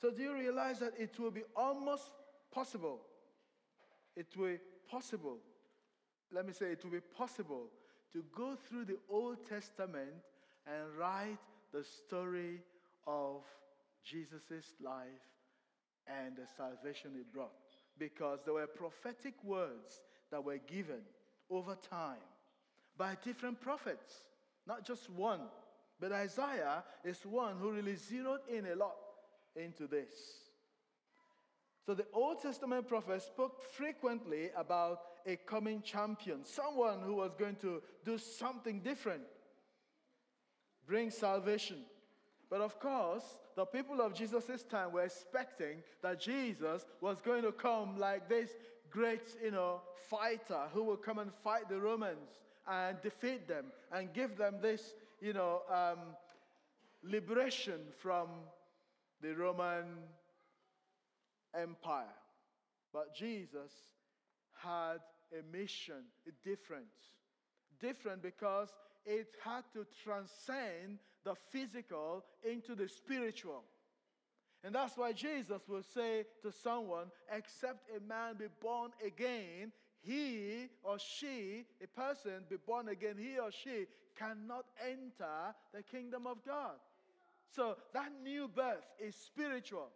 So, 0.00 0.10
do 0.10 0.22
you 0.22 0.34
realize 0.34 0.78
that 0.80 0.94
it 0.98 1.18
will 1.18 1.30
be 1.30 1.42
almost 1.54 2.10
possible? 2.52 3.00
It 4.16 4.26
will 4.36 4.48
be 4.48 4.58
possible 4.90 5.38
let 6.32 6.46
me 6.46 6.52
say, 6.52 6.66
it 6.66 6.84
will 6.84 6.92
be 6.92 7.00
possible 7.16 7.66
to 8.12 8.24
go 8.34 8.54
through 8.54 8.84
the 8.84 8.98
Old 9.08 9.38
Testament 9.48 10.10
and 10.66 10.96
write 10.96 11.38
the 11.72 11.84
story 11.84 12.62
of 13.06 13.42
Jesus' 14.04 14.74
life 14.82 15.06
and 16.06 16.36
the 16.36 16.46
salvation 16.56 17.12
he 17.14 17.22
brought. 17.32 17.50
Because 17.98 18.40
there 18.44 18.54
were 18.54 18.66
prophetic 18.66 19.34
words 19.44 20.00
that 20.30 20.44
were 20.44 20.58
given 20.58 21.02
over 21.50 21.76
time 21.88 22.16
by 22.96 23.16
different 23.22 23.60
prophets, 23.60 24.14
not 24.66 24.84
just 24.84 25.10
one. 25.10 25.40
But 26.00 26.12
Isaiah 26.12 26.84
is 27.04 27.24
one 27.26 27.56
who 27.58 27.72
really 27.72 27.96
zeroed 27.96 28.40
in 28.48 28.66
a 28.66 28.74
lot 28.74 28.96
into 29.56 29.86
this. 29.86 30.12
So 31.84 31.94
the 31.94 32.06
Old 32.12 32.40
Testament 32.40 32.88
prophets 32.88 33.26
spoke 33.26 33.62
frequently 33.76 34.50
about 34.56 35.00
a 35.26 35.36
coming 35.36 35.82
champion, 35.82 36.44
someone 36.44 37.00
who 37.00 37.16
was 37.16 37.32
going 37.38 37.56
to 37.56 37.82
do 38.04 38.16
something 38.16 38.80
different, 38.80 39.22
bring 40.90 41.08
salvation. 41.08 41.76
But 42.50 42.60
of 42.60 42.80
course, 42.80 43.22
the 43.54 43.64
people 43.64 44.00
of 44.00 44.12
Jesus' 44.12 44.64
time 44.68 44.90
were 44.90 45.04
expecting 45.04 45.84
that 46.02 46.20
Jesus 46.20 46.84
was 47.00 47.20
going 47.20 47.42
to 47.42 47.52
come 47.52 47.96
like 47.96 48.28
this 48.28 48.50
great, 48.90 49.22
you 49.40 49.52
know, 49.52 49.82
fighter 50.08 50.62
who 50.74 50.82
will 50.82 50.96
come 50.96 51.20
and 51.20 51.30
fight 51.44 51.68
the 51.68 51.78
Romans 51.78 52.40
and 52.66 53.00
defeat 53.02 53.46
them 53.46 53.66
and 53.92 54.12
give 54.12 54.36
them 54.36 54.56
this, 54.60 54.94
you 55.20 55.32
know, 55.32 55.62
um, 55.72 55.98
liberation 57.04 57.80
from 58.02 58.26
the 59.22 59.32
Roman 59.32 59.84
Empire. 61.54 62.16
But 62.92 63.14
Jesus 63.14 63.70
had 64.60 64.98
a 65.32 65.56
mission, 65.56 66.02
different. 66.42 66.86
Different 67.80 68.22
because 68.22 68.70
it 69.04 69.28
had 69.44 69.64
to 69.74 69.86
transcend 70.04 70.98
the 71.24 71.34
physical 71.50 72.24
into 72.48 72.74
the 72.74 72.88
spiritual. 72.88 73.62
And 74.62 74.74
that's 74.74 74.96
why 74.96 75.12
Jesus 75.12 75.62
will 75.68 75.82
say 75.94 76.24
to 76.42 76.52
someone, 76.52 77.06
except 77.34 77.88
a 77.96 78.00
man 78.06 78.36
be 78.38 78.46
born 78.60 78.90
again, 79.04 79.72
he 80.02 80.68
or 80.82 80.98
she, 80.98 81.64
a 81.82 81.86
person 81.86 82.44
be 82.48 82.56
born 82.56 82.88
again, 82.88 83.16
he 83.18 83.38
or 83.38 83.50
she 83.50 83.86
cannot 84.18 84.64
enter 84.86 85.54
the 85.74 85.82
kingdom 85.82 86.26
of 86.26 86.44
God. 86.46 86.76
So 87.54 87.76
that 87.94 88.10
new 88.22 88.48
birth 88.48 88.84
is 88.98 89.14
spiritual. 89.14 89.88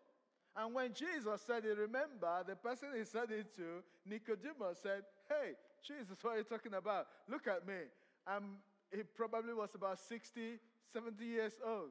And 0.57 0.75
when 0.75 0.93
Jesus 0.93 1.43
said 1.47 1.65
it, 1.65 1.77
remember, 1.77 2.45
the 2.47 2.57
person 2.57 2.89
he 2.97 3.05
said 3.05 3.31
it 3.31 3.55
to, 3.57 3.83
Nicodemus, 4.07 4.79
said, 4.83 5.03
Hey, 5.29 5.53
Jesus, 5.87 6.17
what 6.23 6.35
are 6.35 6.39
you 6.39 6.45
talking 6.45 6.75
about? 6.75 7.07
Look 7.29 7.49
at 7.49 7.67
me. 7.67 7.75
I'm, 8.27 8.59
he 8.95 9.03
probably 9.03 9.55
was 9.55 9.71
about 9.75 9.99
60, 9.99 10.59
70 10.93 11.25
years 11.25 11.53
old. 11.67 11.91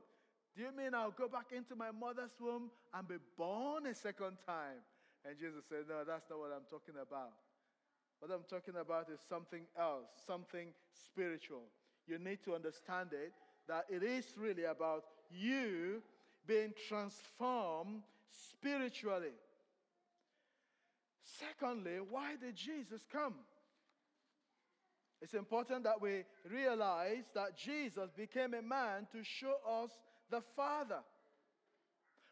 Do 0.56 0.62
you 0.62 0.70
mean 0.76 0.94
I'll 0.94 1.12
go 1.12 1.28
back 1.28 1.48
into 1.56 1.76
my 1.76 1.92
mother's 1.92 2.32
womb 2.40 2.70
and 2.94 3.08
be 3.08 3.16
born 3.38 3.88
a 3.88 3.96
second 3.96 4.38
time? 4.46 4.80
And 5.26 5.38
Jesus 5.38 5.64
said, 5.68 5.86
No, 5.90 6.04
that's 6.06 6.30
not 6.30 6.40
what 6.40 6.52
I'm 6.56 6.68
talking 6.70 6.96
about. 7.02 7.34
What 8.20 8.32
I'm 8.32 8.46
talking 8.50 8.76
about 8.80 9.10
is 9.10 9.20
something 9.28 9.64
else, 9.78 10.08
something 10.26 10.68
spiritual. 10.94 11.64
You 12.08 12.20
need 12.20 12.44
to 12.46 12.56
understand 12.56 13.10
it 13.12 13.34
that 13.68 13.86
it 13.90 14.04
is 14.04 14.26
really 14.38 14.64
about 14.64 15.04
you 15.30 16.02
being 16.46 16.74
transformed 16.88 18.04
spiritually. 18.30 19.36
Secondly, 21.24 21.98
why 22.10 22.36
did 22.40 22.56
Jesus 22.56 23.02
come? 23.12 23.36
It's 25.24 25.36
important 25.36 25.86
that 25.86 26.02
we 26.02 26.26
realize 26.52 27.24
that 27.34 27.58
Jesus 27.58 28.12
became 28.12 28.54
a 28.54 28.62
man 28.62 29.08
to 29.14 29.24
show 29.24 29.56
us 29.82 29.90
the 30.30 30.42
Father. 30.54 31.00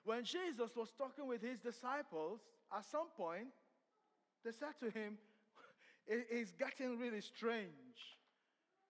When 0.03 0.25
Jesus 0.25 0.75
was 0.75 0.91
talking 0.97 1.25
with 1.25 1.41
his 1.41 1.57
disciples, 1.59 2.41
at 2.75 2.83
some 2.83 3.07
point, 3.15 3.47
they 4.43 4.51
said 4.51 4.75
to 4.81 4.89
him, 4.89 5.17
It's 6.07 6.51
getting 6.51 6.99
really 6.99 7.21
strange. 7.21 7.69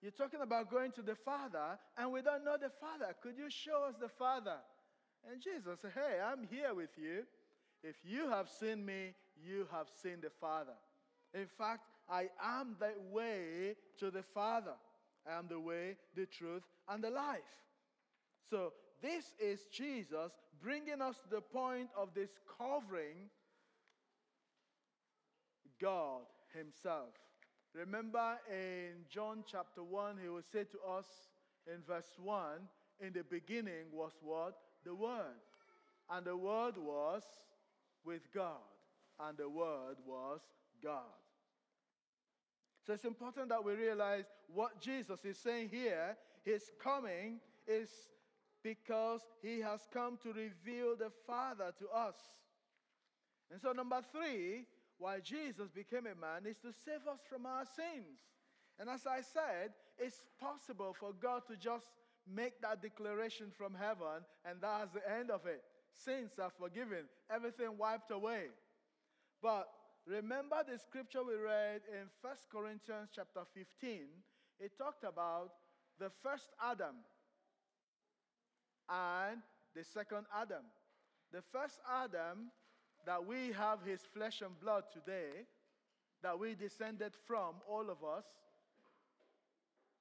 You're 0.02 0.12
talking 0.12 0.42
about 0.42 0.72
going 0.72 0.94
to 0.94 1.04
the 1.04 1.16
Father, 1.16 1.78
and 1.96 2.12
we 2.12 2.24
don't 2.24 2.44
know 2.44 2.58
the 2.60 2.72
Father. 2.82 3.14
Could 3.22 3.38
you 3.38 3.52
show 3.52 3.84
us 3.88 3.94
the 4.02 4.10
Father? 4.10 4.58
And 5.30 5.40
Jesus 5.40 5.80
said, 5.80 5.92
Hey, 5.94 6.18
I'm 6.20 6.48
here 6.50 6.74
with 6.74 6.98
you. 6.98 7.22
If 7.84 7.98
you 8.04 8.28
have 8.30 8.50
seen 8.50 8.84
me, 8.84 9.14
you 9.46 9.68
have 9.72 9.86
seen 10.02 10.22
the 10.24 10.32
Father. 10.40 10.74
In 11.34 11.48
fact, 11.58 11.82
I 12.10 12.30
am 12.44 12.76
the 12.80 12.94
way 13.12 13.76
to 14.00 14.12
the 14.12 14.24
Father. 14.34 14.74
I 15.28 15.38
am 15.38 15.48
the 15.48 15.60
way, 15.60 15.98
the 16.16 16.26
truth, 16.26 16.64
and 16.90 17.04
the 17.04 17.10
life. 17.10 17.40
So, 18.50 18.74
this 19.02 19.26
is 19.40 19.62
Jesus 19.72 20.32
bringing 20.62 21.02
us 21.02 21.16
to 21.24 21.36
the 21.36 21.42
point 21.42 21.90
of 21.98 22.14
discovering 22.14 23.30
God 25.80 26.22
Himself. 26.54 27.10
Remember 27.74 28.38
in 28.50 29.06
John 29.10 29.44
chapter 29.50 29.82
1, 29.82 30.18
he 30.22 30.30
will 30.30 30.42
say 30.52 30.66
to 30.66 30.78
us 30.92 31.06
in 31.66 31.82
verse 31.88 32.18
1 32.22 32.44
In 33.00 33.14
the 33.14 33.24
beginning 33.24 33.86
was 33.94 34.12
what? 34.22 34.56
The 34.84 34.94
Word. 34.94 35.40
And 36.10 36.26
the 36.26 36.36
Word 36.36 36.76
was 36.78 37.24
with 38.04 38.22
God. 38.34 38.60
And 39.20 39.38
the 39.38 39.50
Word 39.50 39.96
was 40.06 40.42
God. 40.84 41.21
So 42.86 42.94
it's 42.94 43.06
important 43.06 43.50
that 43.50 43.64
we 43.64 43.74
realize 43.74 44.26
what 44.54 44.82
Jesus 44.82 45.24
is 45.24 45.38
saying 45.38 45.70
here. 45.72 46.18
His 46.44 46.64
coming 46.82 47.40
is 47.68 47.90
because 48.64 49.22
he 49.42 49.60
has 49.60 49.88
come 49.94 50.18
to 50.24 50.30
reveal 50.30 50.96
the 50.96 51.12
Father 51.28 51.72
to 51.80 51.88
us. 51.90 52.16
And 53.52 53.62
so, 53.62 53.72
number 53.72 54.02
three, 54.12 54.66
why 54.98 55.20
Jesus 55.20 55.70
became 55.70 56.06
a 56.06 56.16
man 56.16 56.46
is 56.46 56.58
to 56.60 56.72
save 56.86 57.08
us 57.12 57.20
from 57.30 57.46
our 57.46 57.66
sins. 57.66 58.20
And 58.80 58.90
as 58.90 59.06
I 59.06 59.22
said, 59.22 59.72
it's 59.98 60.22
possible 60.40 60.96
for 60.98 61.12
God 61.14 61.44
to 61.48 61.56
just 61.58 61.86
make 62.32 62.62
that 62.62 62.82
declaration 62.82 63.48
from 63.56 63.74
heaven 63.74 64.26
and 64.46 64.60
that's 64.62 64.94
the 64.94 65.02
end 65.12 65.32
of 65.32 65.46
it. 65.46 65.64
Sins 65.94 66.32
are 66.42 66.52
forgiven, 66.58 67.06
everything 67.34 67.78
wiped 67.78 68.12
away. 68.12 68.46
But 69.42 69.68
remember 70.08 70.58
the 70.68 70.78
scripture 70.78 71.24
we 71.24 71.36
read 71.36 71.82
in 71.90 72.08
1 72.22 72.34
Corinthians 72.52 73.10
chapter 73.16 73.42
15? 73.54 74.02
It 74.60 74.78
talked 74.78 75.04
about 75.04 75.52
the 76.00 76.12
first 76.24 76.50
Adam 76.64 76.96
and 78.90 79.42
the 79.76 79.84
second 79.84 80.26
Adam. 80.36 80.64
The 81.32 81.42
first 81.52 81.80
Adam 81.90 82.52
that 83.06 83.26
we 83.26 83.52
have 83.54 83.80
his 83.86 84.02
flesh 84.14 84.42
and 84.42 84.60
blood 84.60 84.84
today, 84.94 85.46
that 86.22 86.38
we 86.38 86.56
descended 86.56 87.14
from, 87.26 87.56
all 87.68 87.90
of 87.90 88.04
us, 88.04 88.26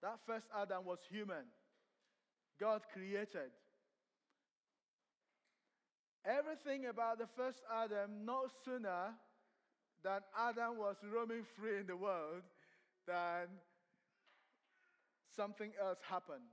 that 0.03 0.19
first 0.27 0.47
Adam 0.55 0.85
was 0.85 0.99
human. 1.11 1.45
God 2.59 2.83
created. 2.93 3.51
Everything 6.25 6.87
about 6.87 7.19
the 7.19 7.29
first 7.37 7.63
Adam, 7.75 8.25
no 8.27 8.45
sooner 8.65 9.15
than 10.03 10.21
Adam 10.39 10.79
was 10.79 10.97
roaming 11.05 11.45
free 11.59 11.79
in 11.79 11.87
the 11.87 11.97
world, 11.97 12.43
than 13.07 13.49
something 15.37 15.73
else 15.81 15.99
happened. 16.09 16.49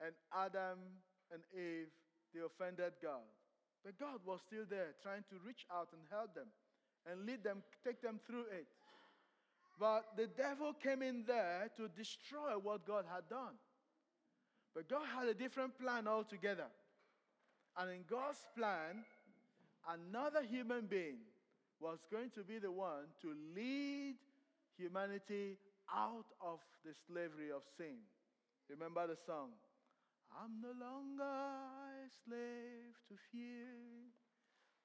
And 0.00 0.12
Adam 0.34 0.78
and 1.32 1.42
Eve, 1.54 1.88
they 2.34 2.40
offended 2.40 2.92
God. 3.02 3.26
But 3.84 3.98
God 3.98 4.20
was 4.26 4.40
still 4.46 4.64
there 4.68 4.94
trying 5.02 5.22
to 5.30 5.36
reach 5.46 5.64
out 5.72 5.88
and 5.92 6.02
help 6.10 6.34
them 6.34 6.48
and 7.10 7.24
lead 7.26 7.42
them, 7.44 7.62
take 7.84 8.02
them 8.02 8.20
through 8.26 8.46
it. 8.50 8.66
But 9.78 10.04
the 10.16 10.26
devil 10.26 10.72
came 10.72 11.02
in 11.02 11.24
there 11.26 11.70
to 11.76 11.88
destroy 11.88 12.58
what 12.60 12.86
God 12.86 13.04
had 13.12 13.28
done. 13.28 13.54
But 14.74 14.88
God 14.88 15.06
had 15.14 15.28
a 15.28 15.34
different 15.34 15.78
plan 15.78 16.08
altogether. 16.08 16.66
And 17.78 17.90
in 17.90 18.04
God's 18.08 18.40
plan, 18.56 19.04
another 19.88 20.42
human 20.42 20.86
being 20.86 21.18
was 21.80 21.98
going 22.10 22.30
to 22.30 22.42
be 22.42 22.58
the 22.58 22.70
one 22.70 23.06
to 23.22 23.34
lead 23.54 24.16
humanity 24.76 25.58
out 25.94 26.26
of 26.40 26.58
the 26.84 26.92
slavery 27.06 27.50
of 27.54 27.62
sin. 27.76 27.96
Remember 28.68 29.06
the 29.06 29.16
song? 29.26 29.50
I'm 30.32 30.60
no 30.60 30.72
longer 30.78 31.22
a 31.22 32.08
slave 32.24 32.96
to 33.08 33.14
fear. 33.30 33.66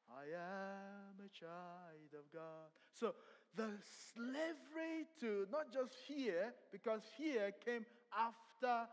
I 0.09 0.23
am 0.35 1.15
a 1.25 1.29
child 1.29 2.11
of 2.13 2.31
God. 2.33 2.69
So 2.93 3.15
the 3.55 3.69
slavery 4.13 5.07
to 5.19 5.47
not 5.51 5.73
just 5.73 5.95
fear, 6.07 6.53
because 6.71 7.01
fear 7.17 7.51
came 7.65 7.85
after 8.17 8.87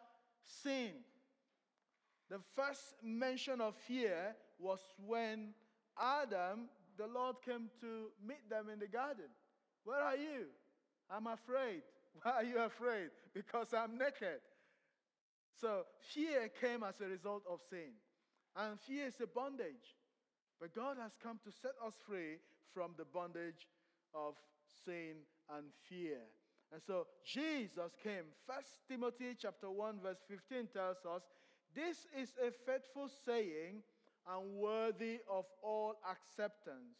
sin. 0.46 0.92
The 2.30 2.40
first 2.54 2.96
mention 3.02 3.60
of 3.60 3.74
fear 3.76 4.34
was 4.58 4.80
when 5.06 5.54
Adam, 5.98 6.68
the 6.98 7.06
Lord 7.06 7.36
came 7.44 7.70
to 7.80 8.10
meet 8.26 8.50
them 8.50 8.66
in 8.72 8.78
the 8.78 8.88
garden. 8.88 9.30
Where 9.84 10.02
are 10.02 10.16
you? 10.16 10.46
I'm 11.10 11.26
afraid. 11.26 11.82
Why 12.22 12.32
are 12.32 12.44
you 12.44 12.58
afraid? 12.58 13.10
Because 13.32 13.72
I'm 13.72 13.96
naked. 13.96 14.40
So 15.60 15.84
fear 16.12 16.50
came 16.60 16.82
as 16.82 17.00
a 17.00 17.06
result 17.06 17.44
of 17.50 17.60
sin. 17.70 17.94
And 18.56 18.78
fear 18.80 19.06
is 19.06 19.20
a 19.22 19.26
bondage. 19.26 19.96
But 20.60 20.74
God 20.74 20.96
has 21.00 21.12
come 21.22 21.38
to 21.44 21.52
set 21.52 21.72
us 21.86 21.94
free 22.06 22.38
from 22.74 22.92
the 22.98 23.04
bondage 23.04 23.68
of 24.14 24.34
sin 24.84 25.22
and 25.56 25.66
fear. 25.88 26.18
And 26.72 26.82
so 26.84 27.06
Jesus 27.24 27.92
came. 28.02 28.26
First 28.46 28.80
Timothy 28.88 29.36
chapter 29.38 29.70
1 29.70 30.00
verse 30.02 30.18
15 30.28 30.68
tells 30.74 30.98
us, 31.06 31.22
this 31.74 32.06
is 32.18 32.32
a 32.44 32.50
faithful 32.50 33.08
saying 33.24 33.82
and 34.28 34.54
worthy 34.54 35.20
of 35.30 35.44
all 35.62 35.94
acceptance 36.08 36.96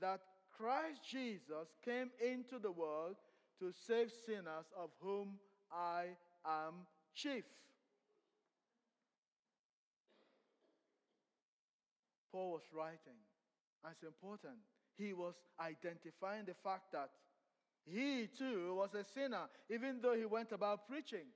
that 0.00 0.20
Christ 0.56 1.00
Jesus 1.10 1.68
came 1.84 2.10
into 2.20 2.58
the 2.58 2.70
world 2.70 3.16
to 3.58 3.72
save 3.86 4.10
sinners 4.26 4.66
of 4.78 4.90
whom 5.00 5.38
I 5.72 6.04
am 6.44 6.86
chief. 7.14 7.44
Paul 12.32 12.52
was 12.52 12.62
writing. 12.72 13.20
And 13.84 13.92
it's 13.92 14.02
important. 14.02 14.58
He 14.96 15.12
was 15.12 15.34
identifying 15.58 16.44
the 16.44 16.54
fact 16.62 16.92
that 16.92 17.10
he 17.86 18.28
too 18.38 18.74
was 18.74 18.94
a 18.94 19.04
sinner, 19.04 19.48
even 19.70 20.00
though 20.02 20.14
he 20.14 20.26
went 20.26 20.52
about 20.52 20.86
preaching. 20.86 21.26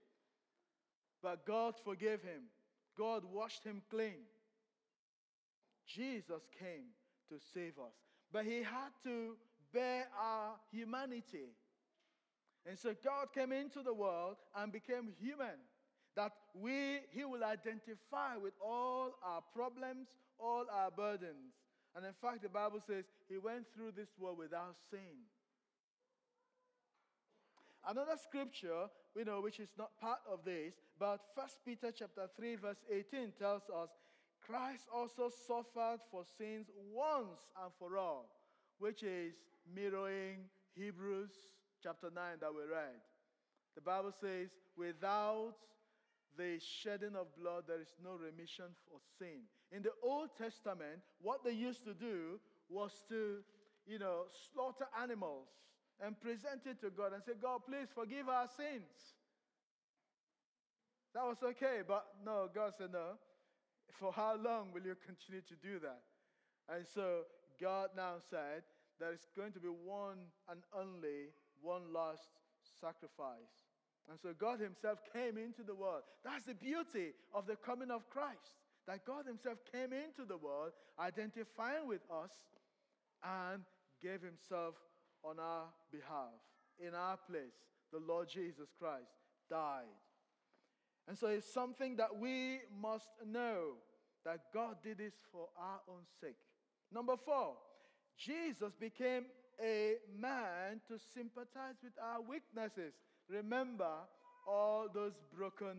But 1.22 1.46
God 1.46 1.74
forgave 1.82 2.22
him. 2.22 2.42
God 2.98 3.24
washed 3.24 3.64
him 3.64 3.82
clean. 3.90 4.20
Jesus 5.86 6.42
came 6.58 6.92
to 7.28 7.36
save 7.52 7.78
us. 7.78 7.94
But 8.32 8.44
he 8.44 8.58
had 8.58 8.90
to 9.04 9.36
bear 9.72 10.06
our 10.20 10.54
humanity. 10.72 11.54
And 12.66 12.78
so 12.78 12.94
God 13.04 13.28
came 13.34 13.52
into 13.52 13.82
the 13.82 13.92
world 13.92 14.36
and 14.56 14.72
became 14.72 15.12
human. 15.20 15.58
That 16.16 16.32
we, 16.54 17.00
he 17.10 17.24
will 17.24 17.44
identify 17.44 18.36
with 18.40 18.54
all 18.64 19.14
our 19.24 19.42
problems, 19.54 20.08
all 20.38 20.64
our 20.72 20.90
burdens. 20.90 21.54
And 21.96 22.04
in 22.06 22.12
fact, 22.20 22.42
the 22.42 22.48
Bible 22.48 22.80
says 22.86 23.04
he 23.28 23.38
went 23.38 23.66
through 23.74 23.92
this 23.96 24.08
world 24.18 24.38
without 24.38 24.74
sin. 24.90 25.26
Another 27.86 28.16
scripture, 28.16 28.88
we 29.14 29.24
know, 29.24 29.40
which 29.40 29.60
is 29.60 29.68
not 29.76 29.90
part 30.00 30.20
of 30.30 30.40
this, 30.44 30.74
but 30.98 31.20
1 31.34 31.46
Peter 31.66 31.92
chapter 31.92 32.28
3, 32.36 32.56
verse 32.56 32.78
18 32.90 33.32
tells 33.38 33.62
us, 33.68 33.90
Christ 34.46 34.84
also 34.94 35.30
suffered 35.46 36.00
for 36.10 36.24
sins 36.38 36.66
once 36.92 37.40
and 37.62 37.72
for 37.78 37.96
all, 37.96 38.30
which 38.78 39.02
is 39.02 39.34
mirroring 39.74 40.44
Hebrews 40.74 41.32
chapter 41.82 42.10
9 42.14 42.24
that 42.40 42.52
we 42.54 42.62
read. 42.62 43.00
The 43.74 43.80
Bible 43.80 44.12
says, 44.20 44.50
without 44.76 45.54
the 46.36 46.58
shedding 46.60 47.16
of 47.16 47.34
blood, 47.40 47.64
there 47.66 47.80
is 47.80 47.94
no 48.02 48.12
remission 48.12 48.66
for 48.88 48.98
sin. 49.18 49.42
In 49.72 49.82
the 49.82 49.92
Old 50.02 50.30
Testament, 50.36 51.00
what 51.20 51.44
they 51.44 51.52
used 51.52 51.84
to 51.84 51.94
do 51.94 52.40
was 52.68 52.92
to, 53.08 53.38
you 53.86 53.98
know, 53.98 54.24
slaughter 54.52 54.86
animals 55.00 55.48
and 56.04 56.20
present 56.20 56.66
it 56.66 56.80
to 56.80 56.90
God 56.90 57.12
and 57.12 57.22
say, 57.22 57.32
God, 57.40 57.60
please 57.68 57.88
forgive 57.94 58.28
our 58.28 58.48
sins. 58.56 59.14
That 61.14 61.24
was 61.24 61.36
okay, 61.42 61.80
but 61.86 62.04
no, 62.24 62.48
God 62.52 62.72
said, 62.76 62.92
no. 62.92 63.14
For 63.92 64.12
how 64.12 64.36
long 64.36 64.72
will 64.72 64.82
you 64.82 64.96
continue 65.06 65.42
to 65.42 65.54
do 65.62 65.78
that? 65.80 66.02
And 66.68 66.84
so 66.94 67.22
God 67.60 67.90
now 67.96 68.16
said, 68.30 68.62
there 69.00 69.12
is 69.12 69.26
going 69.36 69.52
to 69.52 69.60
be 69.60 69.68
one 69.68 70.18
and 70.50 70.60
only 70.76 71.34
one 71.60 71.92
last 71.92 72.28
sacrifice. 72.80 73.64
And 74.08 74.18
so 74.20 74.30
God 74.38 74.60
Himself 74.60 74.98
came 75.12 75.38
into 75.38 75.62
the 75.62 75.74
world. 75.74 76.02
That's 76.24 76.46
the 76.46 76.54
beauty 76.54 77.12
of 77.32 77.46
the 77.46 77.56
coming 77.56 77.90
of 77.90 78.08
Christ. 78.10 78.60
That 78.86 79.06
God 79.06 79.26
Himself 79.26 79.58
came 79.72 79.92
into 79.92 80.28
the 80.28 80.36
world, 80.36 80.72
identifying 80.98 81.88
with 81.88 82.02
us, 82.12 82.30
and 83.24 83.62
gave 84.02 84.20
Himself 84.20 84.74
on 85.24 85.38
our 85.40 85.64
behalf, 85.90 86.36
in 86.78 86.94
our 86.94 87.16
place. 87.16 87.56
The 87.92 87.98
Lord 87.98 88.28
Jesus 88.28 88.68
Christ 88.78 89.08
died. 89.48 89.88
And 91.06 91.18
so 91.18 91.26
it's 91.26 91.52
something 91.52 91.96
that 91.96 92.16
we 92.18 92.60
must 92.80 93.08
know 93.26 93.74
that 94.24 94.40
God 94.52 94.76
did 94.82 94.98
this 94.98 95.14
for 95.30 95.48
our 95.58 95.80
own 95.88 96.02
sake. 96.20 96.36
Number 96.90 97.16
four, 97.16 97.56
Jesus 98.18 98.72
became 98.78 99.26
a 99.62 99.96
man 100.18 100.80
to 100.88 100.98
sympathize 101.14 101.76
with 101.82 101.92
our 102.02 102.22
weaknesses. 102.22 102.94
Remember 103.28 103.92
all 104.46 104.88
those 104.92 105.12
broken, 105.36 105.76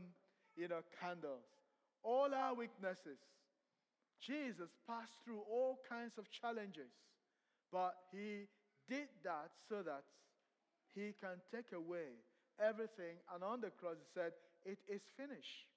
you 0.55 0.67
know, 0.67 0.81
candles, 0.99 1.45
all 2.03 2.33
our 2.33 2.53
weaknesses. 2.53 3.17
Jesus 4.21 4.69
passed 4.88 5.13
through 5.23 5.41
all 5.49 5.79
kinds 5.89 6.13
of 6.17 6.29
challenges, 6.31 6.91
but 7.71 7.95
he 8.11 8.45
did 8.88 9.07
that 9.23 9.51
so 9.69 9.81
that 9.83 10.03
he 10.93 11.13
can 11.19 11.41
take 11.53 11.71
away 11.75 12.13
everything. 12.59 13.17
And 13.33 13.43
on 13.43 13.61
the 13.61 13.69
cross, 13.69 13.97
he 13.97 14.07
said, 14.13 14.31
It 14.65 14.79
is 14.87 15.01
finished. 15.17 15.67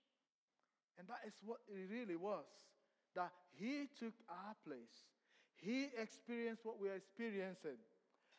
And 0.98 1.06
that 1.08 1.22
is 1.26 1.34
what 1.44 1.58
it 1.68 1.88
really 1.90 2.16
was 2.16 2.44
that 3.14 3.32
he 3.56 3.88
took 3.98 4.14
our 4.28 4.54
place. 4.66 5.08
He 5.56 5.88
experienced 6.00 6.64
what 6.64 6.80
we 6.80 6.88
are 6.88 6.94
experiencing. 6.94 7.78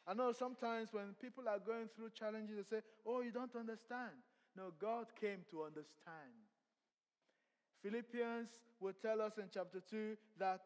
I 0.07 0.13
know 0.13 0.31
sometimes 0.31 0.89
when 0.91 1.15
people 1.21 1.49
are 1.49 1.59
going 1.59 1.89
through 1.95 2.11
challenges, 2.17 2.55
they 2.55 2.77
say, 2.77 2.83
Oh, 3.05 3.21
you 3.21 3.31
don't 3.31 3.55
understand. 3.55 4.15
No, 4.55 4.71
God 4.79 5.07
came 5.19 5.45
to 5.51 5.63
understand. 5.63 6.35
Philippians 7.83 8.49
will 8.79 8.93
tell 9.01 9.21
us 9.21 9.33
in 9.37 9.45
chapter 9.53 9.79
2 9.89 10.17
that 10.39 10.61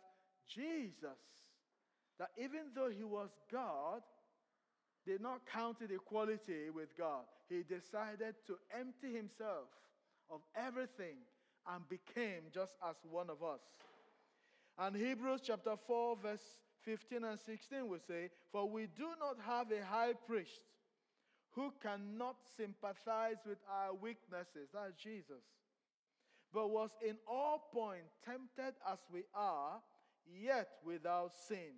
Jesus 0.48 1.20
that 2.20 2.30
even 2.38 2.72
though 2.76 2.90
he 2.90 3.04
was 3.04 3.30
God, 3.52 4.02
did 5.06 5.22
not 5.22 5.42
count 5.52 5.78
equality 5.82 6.70
with 6.74 6.96
God. 6.98 7.26
He 7.54 7.62
decided 7.62 8.36
to 8.48 8.58
empty 8.80 9.14
himself 9.14 9.70
of 10.32 10.42
everything 10.56 11.18
and 11.72 11.88
became 11.88 12.50
just 12.52 12.74
as 12.90 12.96
one 13.10 13.30
of 13.30 13.44
us. 13.44 13.62
And 14.80 14.96
Hebrews 14.96 15.42
chapter 15.46 15.76
4, 15.86 16.18
verse 16.18 16.42
15 16.84 17.24
and 17.24 17.40
16 17.40 17.88
will 17.88 18.00
say, 18.08 18.30
For 18.52 18.68
we 18.68 18.88
do 18.98 19.08
not 19.20 19.38
have 19.46 19.72
a 19.72 19.86
high 19.86 20.14
priest 20.26 20.64
who 21.52 21.72
cannot 21.82 22.38
sympathize 22.58 23.38
with 23.48 23.60
our 23.72 23.94
weaknesses. 23.94 24.70
That's 24.74 24.96
Jesus. 24.96 25.44
But 26.52 26.72
was 26.72 26.90
in 27.08 27.18
all 27.28 27.70
points 27.72 28.14
tempted 28.26 28.74
as 28.92 28.98
we 29.12 29.24
are, 29.36 29.80
yet 30.42 30.70
without 30.84 31.32
sin. 31.48 31.78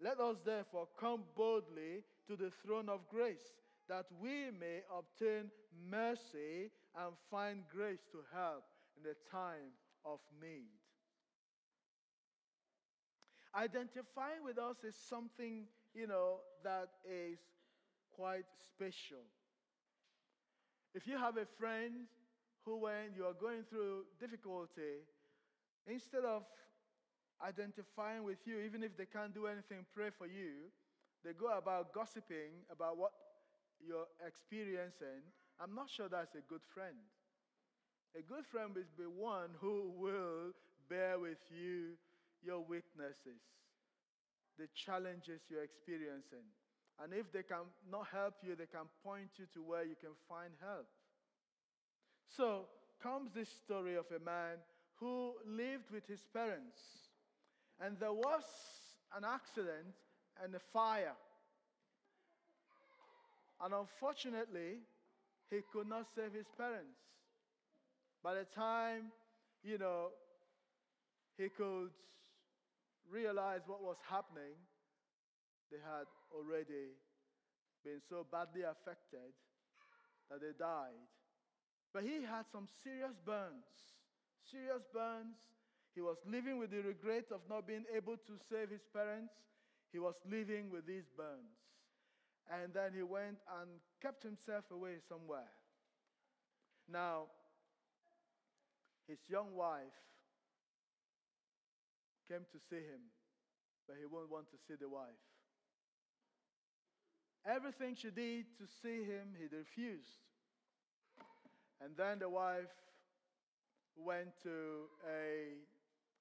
Let 0.00 0.20
us 0.20 0.36
therefore 0.44 0.86
come 0.98 1.22
boldly 1.36 2.04
to 2.28 2.36
the 2.36 2.50
throne 2.64 2.88
of 2.88 3.08
grace, 3.08 3.52
that 3.92 4.06
we 4.22 4.48
may 4.58 4.80
obtain 4.88 5.50
mercy 5.90 6.72
and 6.96 7.12
find 7.30 7.60
grace 7.70 8.00
to 8.10 8.20
help 8.32 8.64
in 8.96 9.02
the 9.02 9.14
time 9.30 9.76
of 10.02 10.18
need. 10.40 10.72
Identifying 13.54 14.42
with 14.42 14.56
us 14.56 14.76
is 14.82 14.96
something, 14.96 15.66
you 15.92 16.06
know, 16.06 16.38
that 16.64 16.88
is 17.04 17.38
quite 18.16 18.46
special. 18.66 19.28
If 20.94 21.06
you 21.06 21.18
have 21.18 21.36
a 21.36 21.44
friend 21.58 22.08
who, 22.64 22.78
when 22.78 23.12
you 23.14 23.26
are 23.26 23.34
going 23.34 23.64
through 23.68 24.04
difficulty, 24.18 25.04
instead 25.86 26.24
of 26.24 26.44
identifying 27.46 28.24
with 28.24 28.38
you, 28.46 28.58
even 28.60 28.82
if 28.82 28.96
they 28.96 29.04
can't 29.04 29.34
do 29.34 29.48
anything, 29.48 29.84
pray 29.94 30.08
for 30.16 30.26
you. 30.26 30.72
They 31.22 31.34
go 31.34 31.58
about 31.58 31.92
gossiping 31.92 32.64
about 32.70 32.96
what 32.96 33.12
you're 33.86 34.08
experiencing. 34.26 35.22
I'm 35.60 35.74
not 35.74 35.90
sure 35.90 36.08
that's 36.08 36.34
a 36.34 36.44
good 36.48 36.62
friend. 36.74 36.96
A 38.16 38.22
good 38.22 38.46
friend 38.46 38.74
will 38.74 38.88
be 38.96 39.04
one 39.04 39.50
who 39.60 39.92
will 39.96 40.52
bear 40.88 41.18
with 41.18 41.38
you 41.50 41.96
your 42.44 42.60
weaknesses, 42.60 43.40
the 44.58 44.68
challenges 44.74 45.40
you're 45.48 45.62
experiencing. 45.62 46.44
And 47.02 47.14
if 47.14 47.32
they 47.32 47.42
can 47.42 47.70
not 47.90 48.06
help 48.12 48.34
you, 48.42 48.54
they 48.54 48.66
can 48.66 48.86
point 49.04 49.30
you 49.36 49.46
to 49.54 49.62
where 49.62 49.84
you 49.84 49.96
can 50.00 50.12
find 50.28 50.52
help. 50.60 50.86
So 52.36 52.66
comes 53.02 53.30
this 53.34 53.48
story 53.64 53.96
of 53.96 54.06
a 54.14 54.22
man 54.22 54.58
who 54.96 55.32
lived 55.46 55.90
with 55.90 56.06
his 56.06 56.24
parents 56.32 56.78
and 57.80 57.98
there 57.98 58.12
was 58.12 58.44
an 59.16 59.24
accident 59.24 59.94
and 60.42 60.54
a 60.54 60.60
fire. 60.72 61.16
And 63.62 63.74
unfortunately, 63.74 64.80
he 65.50 65.60
could 65.72 65.86
not 65.88 66.06
save 66.14 66.32
his 66.32 66.46
parents. 66.56 66.98
By 68.22 68.34
the 68.34 68.44
time, 68.54 69.12
you 69.62 69.78
know, 69.78 70.08
he 71.38 71.48
could 71.48 71.90
realize 73.10 73.60
what 73.66 73.82
was 73.82 73.96
happening, 74.08 74.54
they 75.70 75.78
had 75.78 76.06
already 76.34 76.94
been 77.84 78.00
so 78.08 78.26
badly 78.30 78.62
affected 78.62 79.32
that 80.30 80.40
they 80.40 80.52
died. 80.58 80.98
But 81.92 82.04
he 82.04 82.22
had 82.22 82.46
some 82.50 82.66
serious 82.82 83.14
burns, 83.24 83.66
serious 84.50 84.82
burns 84.92 85.36
he 85.94 86.00
was 86.00 86.16
living 86.26 86.58
with 86.58 86.70
the 86.70 86.80
regret 86.80 87.24
of 87.30 87.40
not 87.48 87.66
being 87.66 87.84
able 87.94 88.16
to 88.16 88.32
save 88.48 88.70
his 88.70 88.86
parents. 88.92 89.34
He 89.92 89.98
was 89.98 90.14
living 90.24 90.70
with 90.70 90.86
these 90.86 91.04
burns. 91.16 91.61
And 92.50 92.72
then 92.74 92.92
he 92.94 93.02
went 93.02 93.38
and 93.60 93.70
kept 94.00 94.22
himself 94.22 94.64
away 94.70 94.96
somewhere. 95.08 95.50
Now, 96.90 97.26
his 99.08 99.18
young 99.28 99.54
wife 99.54 99.98
came 102.28 102.44
to 102.52 102.58
see 102.68 102.76
him, 102.76 103.12
but 103.86 103.96
he 103.98 104.06
won't 104.06 104.30
want 104.30 104.50
to 104.50 104.56
see 104.66 104.74
the 104.80 104.88
wife. 104.88 105.22
Everything 107.44 107.94
she 107.94 108.10
did 108.10 108.46
to 108.58 108.66
see 108.82 109.04
him, 109.04 109.34
he 109.36 109.44
refused. 109.54 110.22
And 111.80 111.96
then 111.96 112.20
the 112.20 112.28
wife 112.28 112.70
went 113.96 114.30
to 114.44 114.86
a 115.08 115.58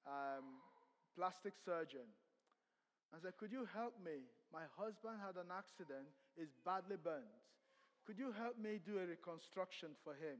um, 0.07 0.43
plastic 1.15 1.53
surgeon. 1.63 2.09
and 3.13 3.21
said, 3.21 3.37
Could 3.37 3.51
you 3.51 3.67
help 3.73 3.93
me? 4.03 4.25
My 4.51 4.67
husband 4.75 5.15
had 5.23 5.39
an 5.39 5.47
accident, 5.51 6.11
is 6.35 6.49
badly 6.65 6.97
burnt. 7.01 7.31
Could 8.05 8.19
you 8.19 8.33
help 8.35 8.59
me 8.59 8.79
do 8.83 8.99
a 8.99 9.05
reconstruction 9.07 9.89
for 10.03 10.13
him? 10.13 10.39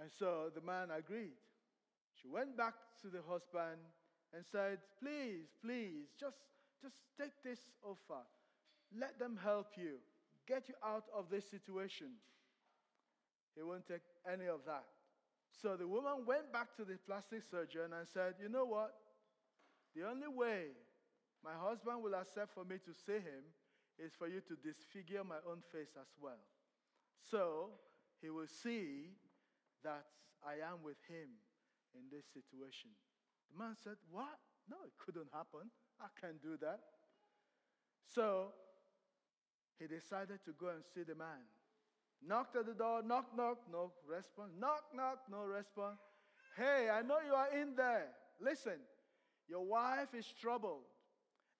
And 0.00 0.10
so 0.18 0.50
the 0.54 0.60
man 0.60 0.88
agreed. 0.90 1.36
She 2.20 2.28
went 2.28 2.56
back 2.56 2.74
to 3.02 3.08
the 3.08 3.20
husband 3.28 3.80
and 4.32 4.44
said, 4.50 4.78
Please, 5.00 5.52
please, 5.62 6.08
just, 6.18 6.36
just 6.80 6.96
take 7.18 7.32
this 7.44 7.60
offer. 7.82 8.24
Let 8.96 9.18
them 9.18 9.38
help 9.42 9.76
you, 9.76 9.98
get 10.46 10.68
you 10.68 10.74
out 10.84 11.04
of 11.14 11.28
this 11.30 11.44
situation. 11.50 12.16
He 13.54 13.62
won't 13.62 13.86
take 13.86 14.04
any 14.30 14.46
of 14.46 14.60
that. 14.66 14.84
So 15.62 15.76
the 15.76 15.88
woman 15.88 16.24
went 16.26 16.52
back 16.52 16.76
to 16.76 16.84
the 16.84 16.96
plastic 17.06 17.42
surgeon 17.50 17.92
and 17.92 18.06
said, 18.12 18.34
You 18.40 18.48
know 18.48 18.64
what? 18.64 18.94
The 19.94 20.08
only 20.08 20.28
way 20.28 20.76
my 21.44 21.54
husband 21.54 22.02
will 22.02 22.14
accept 22.14 22.54
for 22.54 22.64
me 22.64 22.76
to 22.84 22.92
see 22.94 23.20
him 23.20 23.44
is 23.98 24.12
for 24.12 24.28
you 24.28 24.40
to 24.44 24.54
disfigure 24.60 25.24
my 25.24 25.40
own 25.48 25.62
face 25.72 25.96
as 25.96 26.08
well. 26.20 26.40
So 27.30 27.70
he 28.20 28.30
will 28.30 28.48
see 28.48 29.16
that 29.84 30.04
I 30.44 30.60
am 30.64 30.82
with 30.84 31.00
him 31.08 31.32
in 31.94 32.04
this 32.10 32.26
situation. 32.32 32.90
The 33.50 33.58
man 33.58 33.74
said, 33.82 33.96
What? 34.10 34.36
No, 34.68 34.76
it 34.84 34.92
couldn't 34.98 35.30
happen. 35.32 35.70
I 36.00 36.08
can't 36.20 36.42
do 36.42 36.56
that. 36.60 36.80
So 38.12 38.52
he 39.78 39.86
decided 39.86 40.40
to 40.44 40.52
go 40.58 40.68
and 40.68 40.82
see 40.94 41.02
the 41.02 41.14
man. 41.14 41.46
Knocked 42.26 42.56
at 42.56 42.66
the 42.66 42.74
door, 42.74 43.02
knock, 43.02 43.36
knock, 43.36 43.58
no 43.70 43.92
response. 44.08 44.50
Knock, 44.58 44.84
knock, 44.94 45.18
no 45.30 45.42
response. 45.42 45.98
Hey, 46.56 46.88
I 46.90 47.02
know 47.02 47.18
you 47.24 47.34
are 47.34 47.52
in 47.54 47.76
there. 47.76 48.08
Listen, 48.40 48.80
your 49.48 49.64
wife 49.64 50.14
is 50.14 50.26
troubled. 50.40 50.84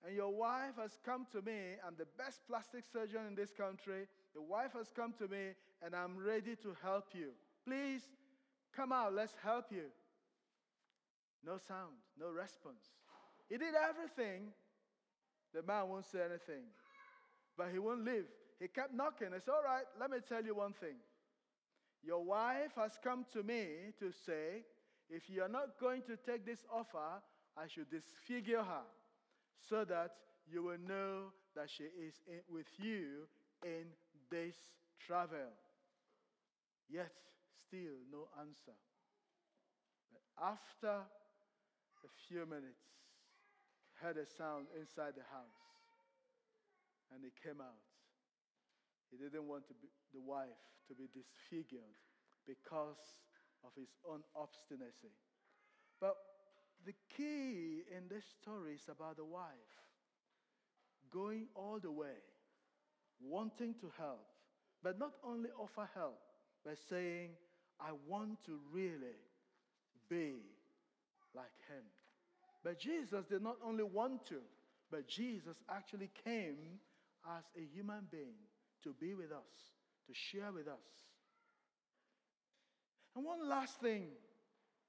And 0.06 0.14
your 0.14 0.30
wife 0.30 0.76
has 0.80 0.92
come 1.04 1.26
to 1.32 1.42
me. 1.42 1.74
I'm 1.84 1.96
the 1.98 2.06
best 2.16 2.38
plastic 2.48 2.84
surgeon 2.92 3.26
in 3.28 3.34
this 3.34 3.50
country. 3.50 4.06
The 4.36 4.42
wife 4.42 4.72
has 4.74 4.92
come 4.94 5.12
to 5.18 5.26
me, 5.26 5.54
and 5.84 5.96
I'm 5.96 6.16
ready 6.16 6.54
to 6.62 6.76
help 6.80 7.06
you. 7.12 7.30
Please 7.66 8.02
come 8.74 8.92
out. 8.92 9.14
Let's 9.14 9.34
help 9.42 9.64
you. 9.72 9.86
No 11.44 11.58
sound, 11.66 11.98
no 12.18 12.28
response. 12.28 12.84
He 13.48 13.56
did 13.56 13.74
everything. 13.74 14.52
The 15.52 15.62
man 15.62 15.88
won't 15.88 16.04
say 16.04 16.20
anything, 16.20 16.62
but 17.58 17.68
he 17.72 17.80
won't 17.80 18.04
leave. 18.04 18.26
He 18.60 18.68
kept 18.68 18.94
knocking. 18.94 19.28
It's 19.34 19.48
all 19.48 19.62
right. 19.64 19.84
Let 19.98 20.10
me 20.10 20.18
tell 20.28 20.44
you 20.44 20.54
one 20.54 20.72
thing. 20.74 20.96
Your 22.04 22.22
wife 22.22 22.72
has 22.76 22.92
come 23.02 23.26
to 23.32 23.42
me 23.42 23.90
to 23.98 24.12
say, 24.24 24.62
if 25.10 25.28
you 25.28 25.42
are 25.42 25.48
not 25.48 25.80
going 25.80 26.02
to 26.02 26.16
take 26.16 26.46
this 26.46 26.64
offer, 26.72 27.22
I 27.56 27.66
should 27.66 27.90
disfigure 27.90 28.62
her 28.62 28.84
so 29.60 29.84
that 29.84 30.12
you 30.50 30.62
will 30.62 30.78
know 30.86 31.32
that 31.54 31.68
she 31.70 31.84
is 31.84 32.14
in, 32.26 32.40
with 32.48 32.66
you 32.78 33.26
in 33.64 33.86
this 34.30 34.54
travel. 35.00 35.50
Yet, 36.88 37.10
still 37.66 37.98
no 38.12 38.28
answer. 38.38 38.76
But 40.12 40.22
after 40.38 41.02
a 41.02 42.10
few 42.28 42.46
minutes, 42.46 42.86
heard 44.00 44.16
a 44.18 44.26
sound 44.26 44.66
inside 44.78 45.16
the 45.16 45.26
house, 45.32 45.64
and 47.12 47.24
he 47.24 47.32
came 47.42 47.60
out. 47.60 47.80
He 49.10 49.16
didn't 49.16 49.48
want 49.48 49.64
the 49.70 50.20
wife 50.20 50.60
to 50.88 50.94
be 50.94 51.08
disfigured 51.10 51.96
because 52.46 53.00
of 53.64 53.72
his 53.74 53.90
own 54.04 54.22
obstinacy. 54.36 55.14
But 55.98 56.14
the 56.86 56.94
key 57.16 57.82
in 57.94 58.08
this 58.08 58.24
story 58.40 58.74
is 58.74 58.88
about 58.88 59.16
the 59.16 59.24
wife 59.24 59.42
going 61.12 61.46
all 61.54 61.78
the 61.82 61.90
way, 61.90 62.16
wanting 63.20 63.74
to 63.80 63.90
help, 63.98 64.24
but 64.82 64.98
not 64.98 65.12
only 65.24 65.50
offer 65.58 65.88
help, 65.94 66.18
but 66.64 66.76
saying, 66.88 67.30
I 67.80 67.90
want 68.08 68.44
to 68.46 68.58
really 68.72 69.18
be 70.08 70.34
like 71.34 71.44
him. 71.68 71.82
But 72.62 72.78
Jesus 72.78 73.24
did 73.26 73.42
not 73.42 73.56
only 73.64 73.84
want 73.84 74.24
to, 74.26 74.38
but 74.90 75.08
Jesus 75.08 75.56
actually 75.68 76.10
came 76.24 76.78
as 77.36 77.44
a 77.56 77.64
human 77.74 78.06
being 78.10 78.38
to 78.84 78.94
be 79.00 79.14
with 79.14 79.32
us, 79.32 79.72
to 80.06 80.14
share 80.14 80.52
with 80.52 80.68
us. 80.68 80.86
And 83.16 83.24
one 83.24 83.48
last 83.48 83.80
thing, 83.80 84.08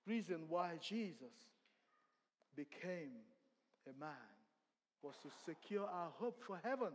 reason 0.06 0.44
why 0.48 0.74
Jesus 0.82 1.34
became 2.58 3.14
a 3.88 4.00
man 4.00 4.10
was 5.04 5.16
to 5.18 5.30
secure 5.46 5.86
our 5.86 6.10
hope 6.20 6.44
for 6.46 6.60
heaven. 6.64 6.92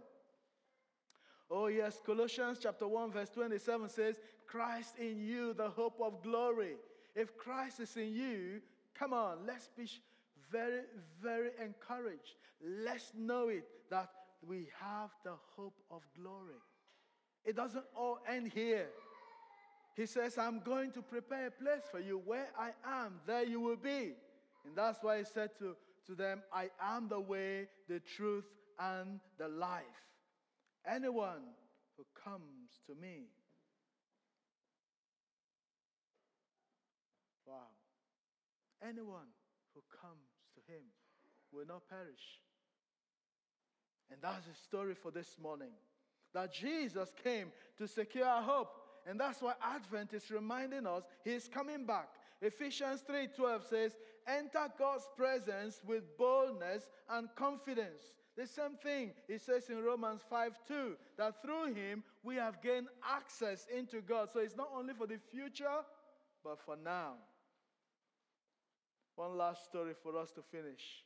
Oh, 1.51 1.69
yes, 1.69 2.01
Colossians 2.05 2.59
chapter 2.61 2.89
1, 2.89 3.13
verse 3.13 3.31
27 3.31 3.89
says, 3.89 4.17
Christ 4.47 4.95
in 4.99 5.25
you, 5.25 5.55
the 5.55 5.69
hope 5.69 6.01
of 6.03 6.23
glory. 6.23 6.75
If 7.15 7.37
Christ 7.37 7.81
is 7.81 7.97
in 7.97 8.13
you, 8.13 8.61
come 8.99 9.13
on, 9.13 9.39
let's 9.47 9.69
be 9.77 9.87
very, 10.51 10.83
very 11.23 11.51
encouraged. 11.63 12.35
Let's 12.61 13.13
know 13.17 13.49
it 13.49 13.65
that 13.91 14.11
we 14.47 14.69
have 14.81 15.11
the 15.25 15.35
hope 15.57 15.77
of 15.91 16.03
glory. 16.21 16.61
It 17.45 17.57
doesn't 17.57 17.85
all 17.97 18.19
end 18.29 18.51
here. 18.53 18.89
He 19.95 20.07
says, 20.07 20.39
I'm 20.39 20.61
going 20.61 20.91
to 20.93 21.03
prepare 21.03 21.49
a 21.49 21.51
place 21.51 21.83
for 21.91 22.01
you. 22.01 22.21
Where 22.25 22.49
I 22.59 22.71
am, 22.87 23.21
there 23.27 23.45
you 23.45 23.61
will 23.61 23.77
be. 23.77 24.13
And 24.65 24.77
that's 24.77 24.99
why 25.03 25.19
he 25.19 25.25
said 25.25 25.51
to, 25.59 25.77
to 26.07 26.15
them, 26.15 26.43
I 26.53 26.71
am 26.81 27.09
the 27.09 27.21
way, 27.21 27.69
the 27.89 28.01
truth, 28.01 28.45
and 28.79 29.21
the 29.39 29.49
life. 29.49 29.83
Anyone 30.87 31.43
who 31.97 32.05
comes 32.25 32.71
to 32.87 32.95
me. 32.95 33.27
Wow. 37.47 37.69
Anyone 38.83 39.31
who 39.75 39.83
comes 40.01 40.29
to 40.55 40.73
him 40.73 40.83
will 41.53 41.67
not 41.67 41.89
perish. 41.89 42.41
And 44.11 44.21
that's 44.21 44.47
the 44.47 44.55
story 44.55 44.95
for 44.95 45.11
this 45.11 45.37
morning. 45.41 45.73
That 46.35 46.53
Jesus 46.53 47.11
came 47.23 47.53
to 47.79 47.87
secure 47.87 48.27
our 48.27 48.43
hope. 48.43 48.71
And 49.07 49.19
that's 49.19 49.43
why 49.43 49.55
Advent 49.63 50.15
is 50.15 50.31
reminding 50.31 50.87
us 50.87 51.03
he 51.25 51.31
is 51.31 51.49
coming 51.49 51.87
back. 51.87 52.09
Ephesians 52.43 53.03
3:12 53.03 53.65
says, 53.65 53.97
"Enter 54.27 54.73
God's 54.77 55.09
presence 55.17 55.83
with 55.85 56.17
boldness 56.17 56.91
and 57.09 57.33
confidence." 57.37 58.13
The 58.35 58.47
same 58.47 58.77
thing 58.77 59.15
he 59.29 59.39
says 59.39 59.71
in 59.71 59.83
Romans 59.83 60.23
5:2 60.25 60.99
that 61.17 61.41
through 61.41 61.75
him 61.75 62.03
we 62.23 62.35
have 62.37 62.61
gained 62.61 62.89
access 63.03 63.67
into 63.67 64.01
God. 64.01 64.31
So 64.31 64.41
it's 64.41 64.57
not 64.57 64.71
only 64.73 64.95
for 64.95 65.07
the 65.07 65.19
future, 65.19 65.85
but 66.43 66.59
for 66.59 66.77
now. 66.77 67.17
One 69.15 69.37
last 69.37 69.65
story 69.67 69.95
for 69.95 70.17
us 70.17 70.33
to 70.33 70.43
finish. 70.43 71.05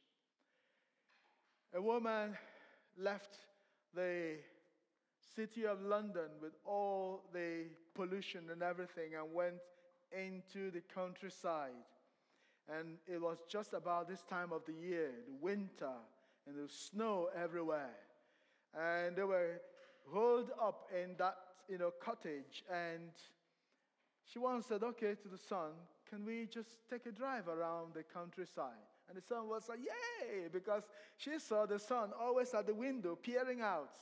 A 1.75 1.83
woman 1.83 2.39
left 2.97 3.37
the 3.93 4.39
city 5.35 5.67
of 5.67 5.83
London 5.83 6.31
with 6.41 6.55
all 6.65 7.29
the 7.33 7.69
pollution 7.95 8.49
and 8.51 8.63
everything 8.63 9.17
and 9.17 9.35
went 9.35 9.61
into 10.13 10.71
the 10.71 10.83
countryside. 10.95 11.71
And 12.69 12.99
it 13.07 13.21
was 13.21 13.39
just 13.49 13.73
about 13.75 14.09
this 14.09 14.23
time 14.23 14.53
of 14.53 14.63
the 14.67 14.73
year, 14.73 15.11
the 15.27 15.37
winter, 15.41 15.93
and 16.47 16.57
the 16.57 16.73
snow 16.73 17.29
everywhere. 17.41 17.95
And 18.75 19.17
they 19.17 19.23
were 19.23 19.61
holed 20.13 20.51
up 20.61 20.89
in 20.93 21.15
that 21.19 21.37
you 21.69 21.79
know, 21.79 21.93
cottage. 22.01 22.65
And 22.73 23.11
she 24.25 24.39
once 24.39 24.67
said, 24.67 24.83
Okay, 24.83 25.15
to 25.15 25.29
the 25.29 25.39
son, 25.39 25.71
can 26.09 26.25
we 26.25 26.47
just 26.53 26.69
take 26.91 27.07
a 27.07 27.13
drive 27.13 27.49
around 27.49 27.95
the 27.95 28.03
countryside? 28.03 28.83
And 29.09 29.17
the 29.17 29.23
son 29.23 29.49
was 29.49 29.69
like, 29.69 29.79
Yay! 29.81 30.49
Because 30.53 30.83
she 31.17 31.39
saw 31.39 31.67
the 31.67 31.79
son 31.79 32.11
always 32.21 32.53
at 32.55 32.67
the 32.67 32.75
window 32.75 33.17
peering 33.17 33.61
out. 33.61 33.95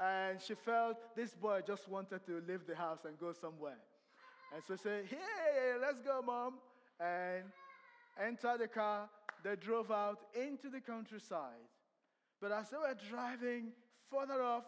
And 0.00 0.40
she 0.40 0.54
felt 0.54 1.16
this 1.16 1.34
boy 1.34 1.60
just 1.66 1.88
wanted 1.88 2.24
to 2.26 2.42
leave 2.46 2.66
the 2.66 2.76
house 2.76 3.00
and 3.04 3.18
go 3.18 3.32
somewhere. 3.32 3.78
And 4.54 4.62
so 4.66 4.76
said, 4.76 5.04
Hey, 5.08 5.74
let's 5.80 6.00
go, 6.00 6.22
mom. 6.24 6.54
And 7.00 7.44
enter 8.20 8.56
the 8.58 8.68
car. 8.68 9.08
They 9.44 9.56
drove 9.56 9.90
out 9.90 10.18
into 10.34 10.68
the 10.68 10.80
countryside. 10.80 11.68
But 12.40 12.52
as 12.52 12.70
they 12.70 12.76
were 12.76 12.96
driving 13.10 13.72
further 14.10 14.42
off, 14.42 14.64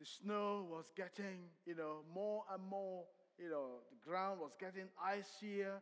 the 0.00 0.06
snow 0.06 0.66
was 0.70 0.86
getting, 0.96 1.50
you 1.66 1.74
know, 1.74 2.00
more 2.14 2.44
and 2.52 2.62
more, 2.68 3.04
you 3.38 3.50
know, 3.50 3.80
the 3.90 4.10
ground 4.10 4.40
was 4.40 4.52
getting 4.60 4.88
icier. 5.02 5.80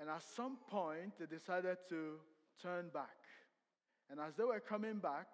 And 0.00 0.08
at 0.08 0.22
some 0.22 0.58
point, 0.68 1.18
they 1.18 1.26
decided 1.26 1.78
to 1.90 2.14
turn 2.62 2.88
back. 2.92 3.16
And 4.10 4.20
as 4.20 4.34
they 4.34 4.44
were 4.44 4.60
coming 4.60 4.98
back, 4.98 5.26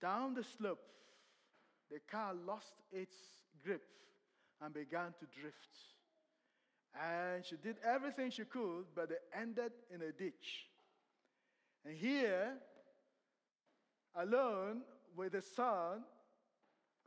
down 0.00 0.34
the 0.34 0.44
slope, 0.44 0.80
the 1.90 1.98
car 2.10 2.34
lost 2.46 2.72
its 2.92 3.14
grip 3.64 3.82
and 4.62 4.72
began 4.72 5.12
to 5.18 5.40
drift. 5.40 5.76
And 6.94 7.44
she 7.44 7.56
did 7.56 7.76
everything 7.84 8.30
she 8.30 8.44
could, 8.44 8.84
but 8.94 9.10
it 9.10 9.22
ended 9.38 9.72
in 9.92 10.02
a 10.02 10.12
ditch. 10.12 10.66
And 11.84 11.96
here, 11.96 12.54
alone 14.14 14.82
with 15.16 15.32
the 15.32 15.42
son, 15.42 16.04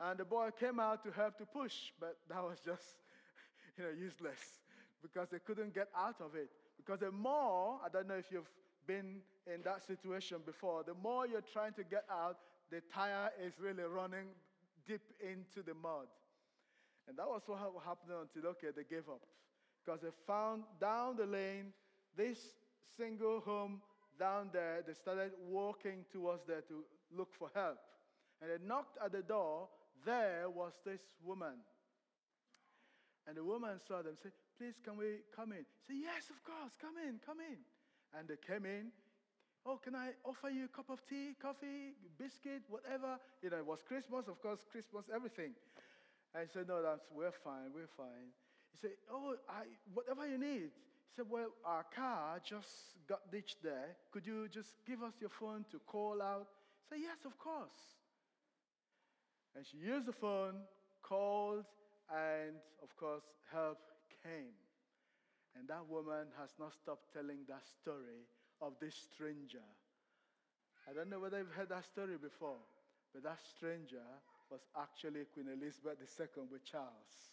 and 0.00 0.18
the 0.18 0.24
boy 0.24 0.50
came 0.58 0.78
out 0.78 1.02
to 1.04 1.10
help 1.10 1.38
to 1.38 1.46
push, 1.46 1.92
but 1.98 2.16
that 2.28 2.42
was 2.42 2.58
just, 2.64 2.82
you 3.78 3.84
know, 3.84 3.90
useless 3.90 4.60
because 5.00 5.28
they 5.30 5.38
couldn't 5.38 5.74
get 5.74 5.88
out 5.96 6.20
of 6.20 6.34
it. 6.34 6.50
Because 6.76 7.00
the 7.00 7.10
more, 7.10 7.80
I 7.84 7.88
don't 7.88 8.08
know 8.08 8.14
if 8.16 8.26
you've 8.30 8.50
been 8.86 9.20
in 9.46 9.62
that 9.64 9.86
situation 9.86 10.38
before, 10.44 10.82
the 10.82 10.94
more 10.94 11.26
you're 11.26 11.40
trying 11.52 11.72
to 11.74 11.84
get 11.84 12.04
out, 12.10 12.38
the 12.70 12.82
tire 12.92 13.30
is 13.42 13.54
really 13.60 13.84
running 13.84 14.26
deep 14.86 15.00
into 15.20 15.64
the 15.64 15.74
mud. 15.74 16.06
And 17.08 17.16
that 17.18 17.26
was 17.26 17.42
what 17.46 17.58
happened 17.84 18.12
until, 18.12 18.50
okay, 18.50 18.68
they 18.74 18.84
gave 18.84 19.08
up. 19.08 19.22
Because 19.84 20.00
they 20.00 20.08
found 20.26 20.64
down 20.80 21.16
the 21.16 21.26
lane 21.26 21.72
this 22.16 22.38
single 22.96 23.40
home 23.40 23.80
down 24.18 24.50
there. 24.52 24.82
They 24.86 24.94
started 24.94 25.32
walking 25.48 26.04
towards 26.10 26.42
there 26.46 26.62
to 26.62 26.84
look 27.16 27.34
for 27.38 27.50
help. 27.54 27.78
And 28.42 28.50
they 28.50 28.66
knocked 28.66 28.98
at 29.04 29.12
the 29.12 29.22
door. 29.22 29.68
There 30.04 30.48
was 30.50 30.72
this 30.84 31.00
woman. 31.24 31.62
And 33.26 33.36
the 33.36 33.44
woman 33.44 33.78
saw 33.86 34.02
them, 34.02 34.16
say, 34.22 34.30
Please, 34.58 34.74
can 34.82 34.96
we 34.96 35.20
come 35.34 35.52
in? 35.52 35.64
Say, 35.86 35.94
Yes, 36.00 36.30
of 36.30 36.42
course, 36.42 36.72
come 36.80 36.94
in, 37.06 37.20
come 37.24 37.38
in. 37.40 37.58
And 38.18 38.28
they 38.28 38.36
came 38.40 38.64
in. 38.64 38.92
Oh, 39.66 39.80
can 39.82 39.96
I 39.96 40.14
offer 40.24 40.48
you 40.48 40.66
a 40.66 40.68
cup 40.68 40.90
of 40.90 41.04
tea, 41.10 41.34
coffee, 41.42 41.98
biscuit, 42.16 42.62
whatever? 42.68 43.18
You 43.42 43.50
know, 43.50 43.58
it 43.58 43.66
was 43.66 43.82
Christmas, 43.82 44.28
of 44.28 44.40
course, 44.40 44.60
Christmas, 44.70 45.06
everything. 45.12 45.58
He 46.42 46.48
said, 46.52 46.68
No, 46.68 46.82
that's, 46.82 47.06
we're 47.14 47.32
fine, 47.32 47.72
we're 47.74 47.90
fine. 47.96 48.32
He 48.72 48.78
said, 48.78 48.96
Oh, 49.10 49.36
I, 49.48 49.64
whatever 49.94 50.28
you 50.28 50.38
need. 50.38 50.70
He 50.70 51.12
said, 51.14 51.26
Well, 51.30 51.48
our 51.64 51.84
car 51.94 52.40
just 52.44 52.68
got 53.08 53.30
ditched 53.32 53.62
there. 53.62 53.96
Could 54.12 54.26
you 54.26 54.48
just 54.48 54.74
give 54.86 55.02
us 55.02 55.14
your 55.20 55.30
phone 55.30 55.64
to 55.70 55.78
call 55.86 56.20
out? 56.20 56.48
He 56.88 56.96
said, 56.96 57.02
Yes, 57.02 57.24
of 57.24 57.38
course. 57.38 57.96
And 59.54 59.64
she 59.64 59.78
used 59.78 60.06
the 60.06 60.12
phone, 60.12 60.56
called, 61.02 61.64
and 62.12 62.56
of 62.82 62.94
course, 62.96 63.24
help 63.50 63.78
came. 64.22 64.52
And 65.58 65.66
that 65.68 65.88
woman 65.88 66.28
has 66.38 66.50
not 66.60 66.74
stopped 66.74 67.14
telling 67.14 67.48
that 67.48 67.64
story 67.80 68.28
of 68.60 68.74
this 68.80 68.94
stranger. 68.94 69.64
I 70.88 70.92
don't 70.92 71.08
know 71.08 71.18
whether 71.18 71.38
you've 71.38 71.56
heard 71.56 71.70
that 71.70 71.86
story 71.86 72.18
before, 72.20 72.60
but 73.14 73.22
that 73.24 73.38
stranger 73.56 74.04
was 74.50 74.60
actually 74.80 75.24
Queen 75.32 75.46
Elizabeth 75.48 75.98
II 76.18 76.44
with 76.50 76.64
Charles. 76.64 77.32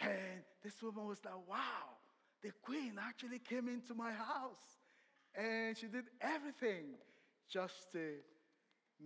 And 0.00 0.42
this 0.62 0.82
woman 0.82 1.06
was 1.06 1.18
like, 1.24 1.34
wow, 1.48 1.96
the 2.42 2.50
queen 2.62 2.98
actually 3.00 3.38
came 3.38 3.68
into 3.68 3.94
my 3.94 4.12
house. 4.12 4.80
And 5.34 5.76
she 5.76 5.86
did 5.86 6.04
everything 6.20 6.94
just 7.50 7.92
to 7.92 8.16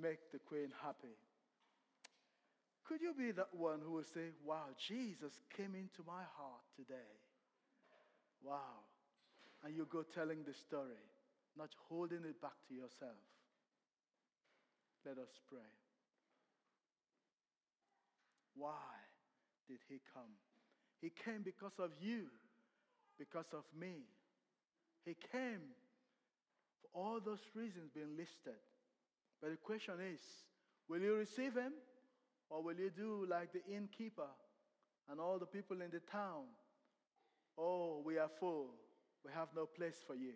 make 0.00 0.30
the 0.32 0.38
queen 0.38 0.68
happy. 0.82 1.16
Could 2.84 3.00
you 3.02 3.12
be 3.12 3.32
that 3.32 3.52
one 3.52 3.80
who 3.84 3.92
will 3.92 4.08
say, 4.14 4.32
Wow, 4.44 4.72
Jesus 4.80 5.32
came 5.54 5.74
into 5.74 6.00
my 6.06 6.24
heart 6.36 6.64
today? 6.74 7.12
Wow. 8.42 8.88
And 9.62 9.76
you 9.76 9.86
go 9.90 10.02
telling 10.02 10.42
the 10.46 10.54
story, 10.54 11.04
not 11.56 11.68
holding 11.88 12.24
it 12.24 12.40
back 12.40 12.56
to 12.68 12.74
yourself. 12.74 13.20
Let 15.04 15.18
us 15.18 15.28
pray. 15.50 15.68
Why 18.58 18.92
did 19.68 19.78
he 19.88 20.00
come? 20.12 20.34
He 21.00 21.10
came 21.24 21.42
because 21.42 21.78
of 21.78 21.90
you, 22.00 22.24
because 23.18 23.46
of 23.52 23.64
me. 23.78 24.02
He 25.04 25.14
came 25.32 25.62
for 26.82 27.00
all 27.00 27.20
those 27.24 27.40
reasons 27.54 27.90
being 27.94 28.16
listed. 28.16 28.58
But 29.40 29.50
the 29.50 29.56
question 29.56 29.94
is 30.12 30.20
will 30.88 31.00
you 31.00 31.14
receive 31.14 31.54
him? 31.54 31.72
Or 32.50 32.62
will 32.62 32.76
you 32.76 32.90
do 32.90 33.26
like 33.28 33.52
the 33.52 33.64
innkeeper 33.70 34.30
and 35.10 35.20
all 35.20 35.38
the 35.38 35.46
people 35.46 35.82
in 35.82 35.90
the 35.90 36.00
town? 36.00 36.44
Oh, 37.58 38.02
we 38.04 38.18
are 38.18 38.30
full. 38.40 38.70
We 39.24 39.30
have 39.34 39.48
no 39.54 39.66
place 39.66 40.02
for 40.06 40.14
you. 40.14 40.32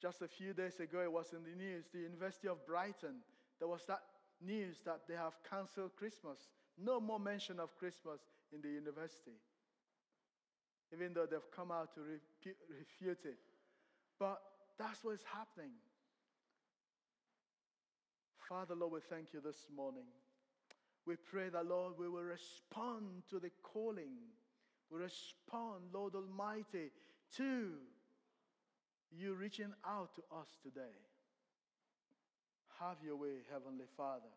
Just 0.00 0.22
a 0.22 0.28
few 0.28 0.52
days 0.52 0.78
ago, 0.80 1.00
it 1.00 1.12
was 1.12 1.32
in 1.32 1.42
the 1.42 1.56
news, 1.56 1.84
the 1.92 2.00
University 2.00 2.48
of 2.48 2.64
Brighton, 2.66 3.22
there 3.58 3.68
was 3.68 3.84
that 3.86 4.00
news 4.44 4.76
that 4.84 5.00
they 5.08 5.14
have 5.14 5.34
canceled 5.48 5.96
Christmas. 5.96 6.38
No 6.78 7.00
more 7.00 7.20
mention 7.20 7.60
of 7.60 7.76
Christmas 7.78 8.20
in 8.52 8.60
the 8.60 8.68
university, 8.68 9.36
even 10.92 11.14
though 11.14 11.26
they've 11.26 11.50
come 11.54 11.70
out 11.70 11.94
to 11.94 12.00
refute 12.00 13.24
it. 13.24 13.38
But 14.18 14.40
that's 14.78 15.02
what's 15.04 15.24
happening. 15.24 15.72
Father, 18.48 18.74
Lord, 18.74 18.92
we 18.92 19.00
thank 19.08 19.32
you 19.32 19.40
this 19.40 19.66
morning. 19.74 20.06
We 21.06 21.16
pray 21.16 21.48
that, 21.48 21.66
Lord, 21.66 21.94
we 21.98 22.08
will 22.08 22.22
respond 22.22 23.22
to 23.30 23.38
the 23.38 23.50
calling. 23.62 24.16
We 24.90 25.00
respond, 25.00 25.84
Lord 25.92 26.14
Almighty, 26.14 26.90
to 27.36 27.68
you 29.10 29.34
reaching 29.34 29.72
out 29.86 30.14
to 30.16 30.22
us 30.36 30.48
today. 30.62 30.94
Have 32.88 32.98
your 33.04 33.16
way, 33.16 33.42
Heavenly 33.50 33.84
Father. 33.96 34.32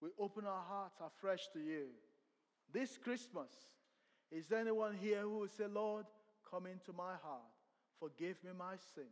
We 0.00 0.10
open 0.18 0.46
our 0.46 0.62
hearts 0.68 0.96
afresh 1.04 1.48
to 1.52 1.58
you. 1.58 1.86
This 2.72 2.98
Christmas, 2.98 3.50
is 4.32 4.46
there 4.46 4.60
anyone 4.60 4.96
here 5.00 5.20
who 5.20 5.38
will 5.40 5.48
say, 5.48 5.66
Lord, 5.66 6.06
come 6.50 6.66
into 6.66 6.92
my 6.92 7.14
heart, 7.22 7.52
forgive 8.00 8.42
me 8.42 8.50
my 8.56 8.76
sins? 8.94 9.08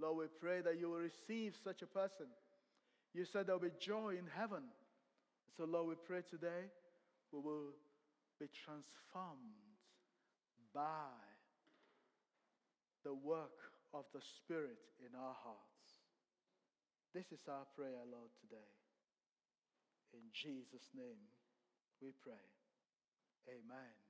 Lord, 0.00 0.16
we 0.18 0.24
pray 0.40 0.62
that 0.62 0.78
you 0.80 0.90
will 0.90 0.98
receive 0.98 1.54
such 1.62 1.82
a 1.82 1.86
person 1.86 2.26
you 3.14 3.24
said 3.24 3.46
there 3.46 3.56
will 3.56 3.68
be 3.68 3.76
joy 3.78 4.10
in 4.18 4.26
heaven. 4.36 4.62
So, 5.56 5.64
Lord, 5.64 5.88
we 5.88 5.94
pray 6.06 6.22
today 6.28 6.70
we 7.32 7.40
will 7.40 7.74
be 8.38 8.46
transformed 8.64 9.36
by 10.74 11.10
the 13.04 13.14
work 13.14 13.72
of 13.92 14.04
the 14.14 14.20
Spirit 14.20 14.78
in 15.00 15.16
our 15.18 15.34
hearts. 15.42 15.69
This 17.12 17.26
is 17.32 17.42
our 17.50 17.66
prayer, 17.74 18.06
Lord, 18.06 18.30
today. 18.38 18.70
In 20.14 20.22
Jesus' 20.30 20.90
name 20.94 21.18
we 22.00 22.14
pray. 22.22 22.46
Amen. 23.50 24.09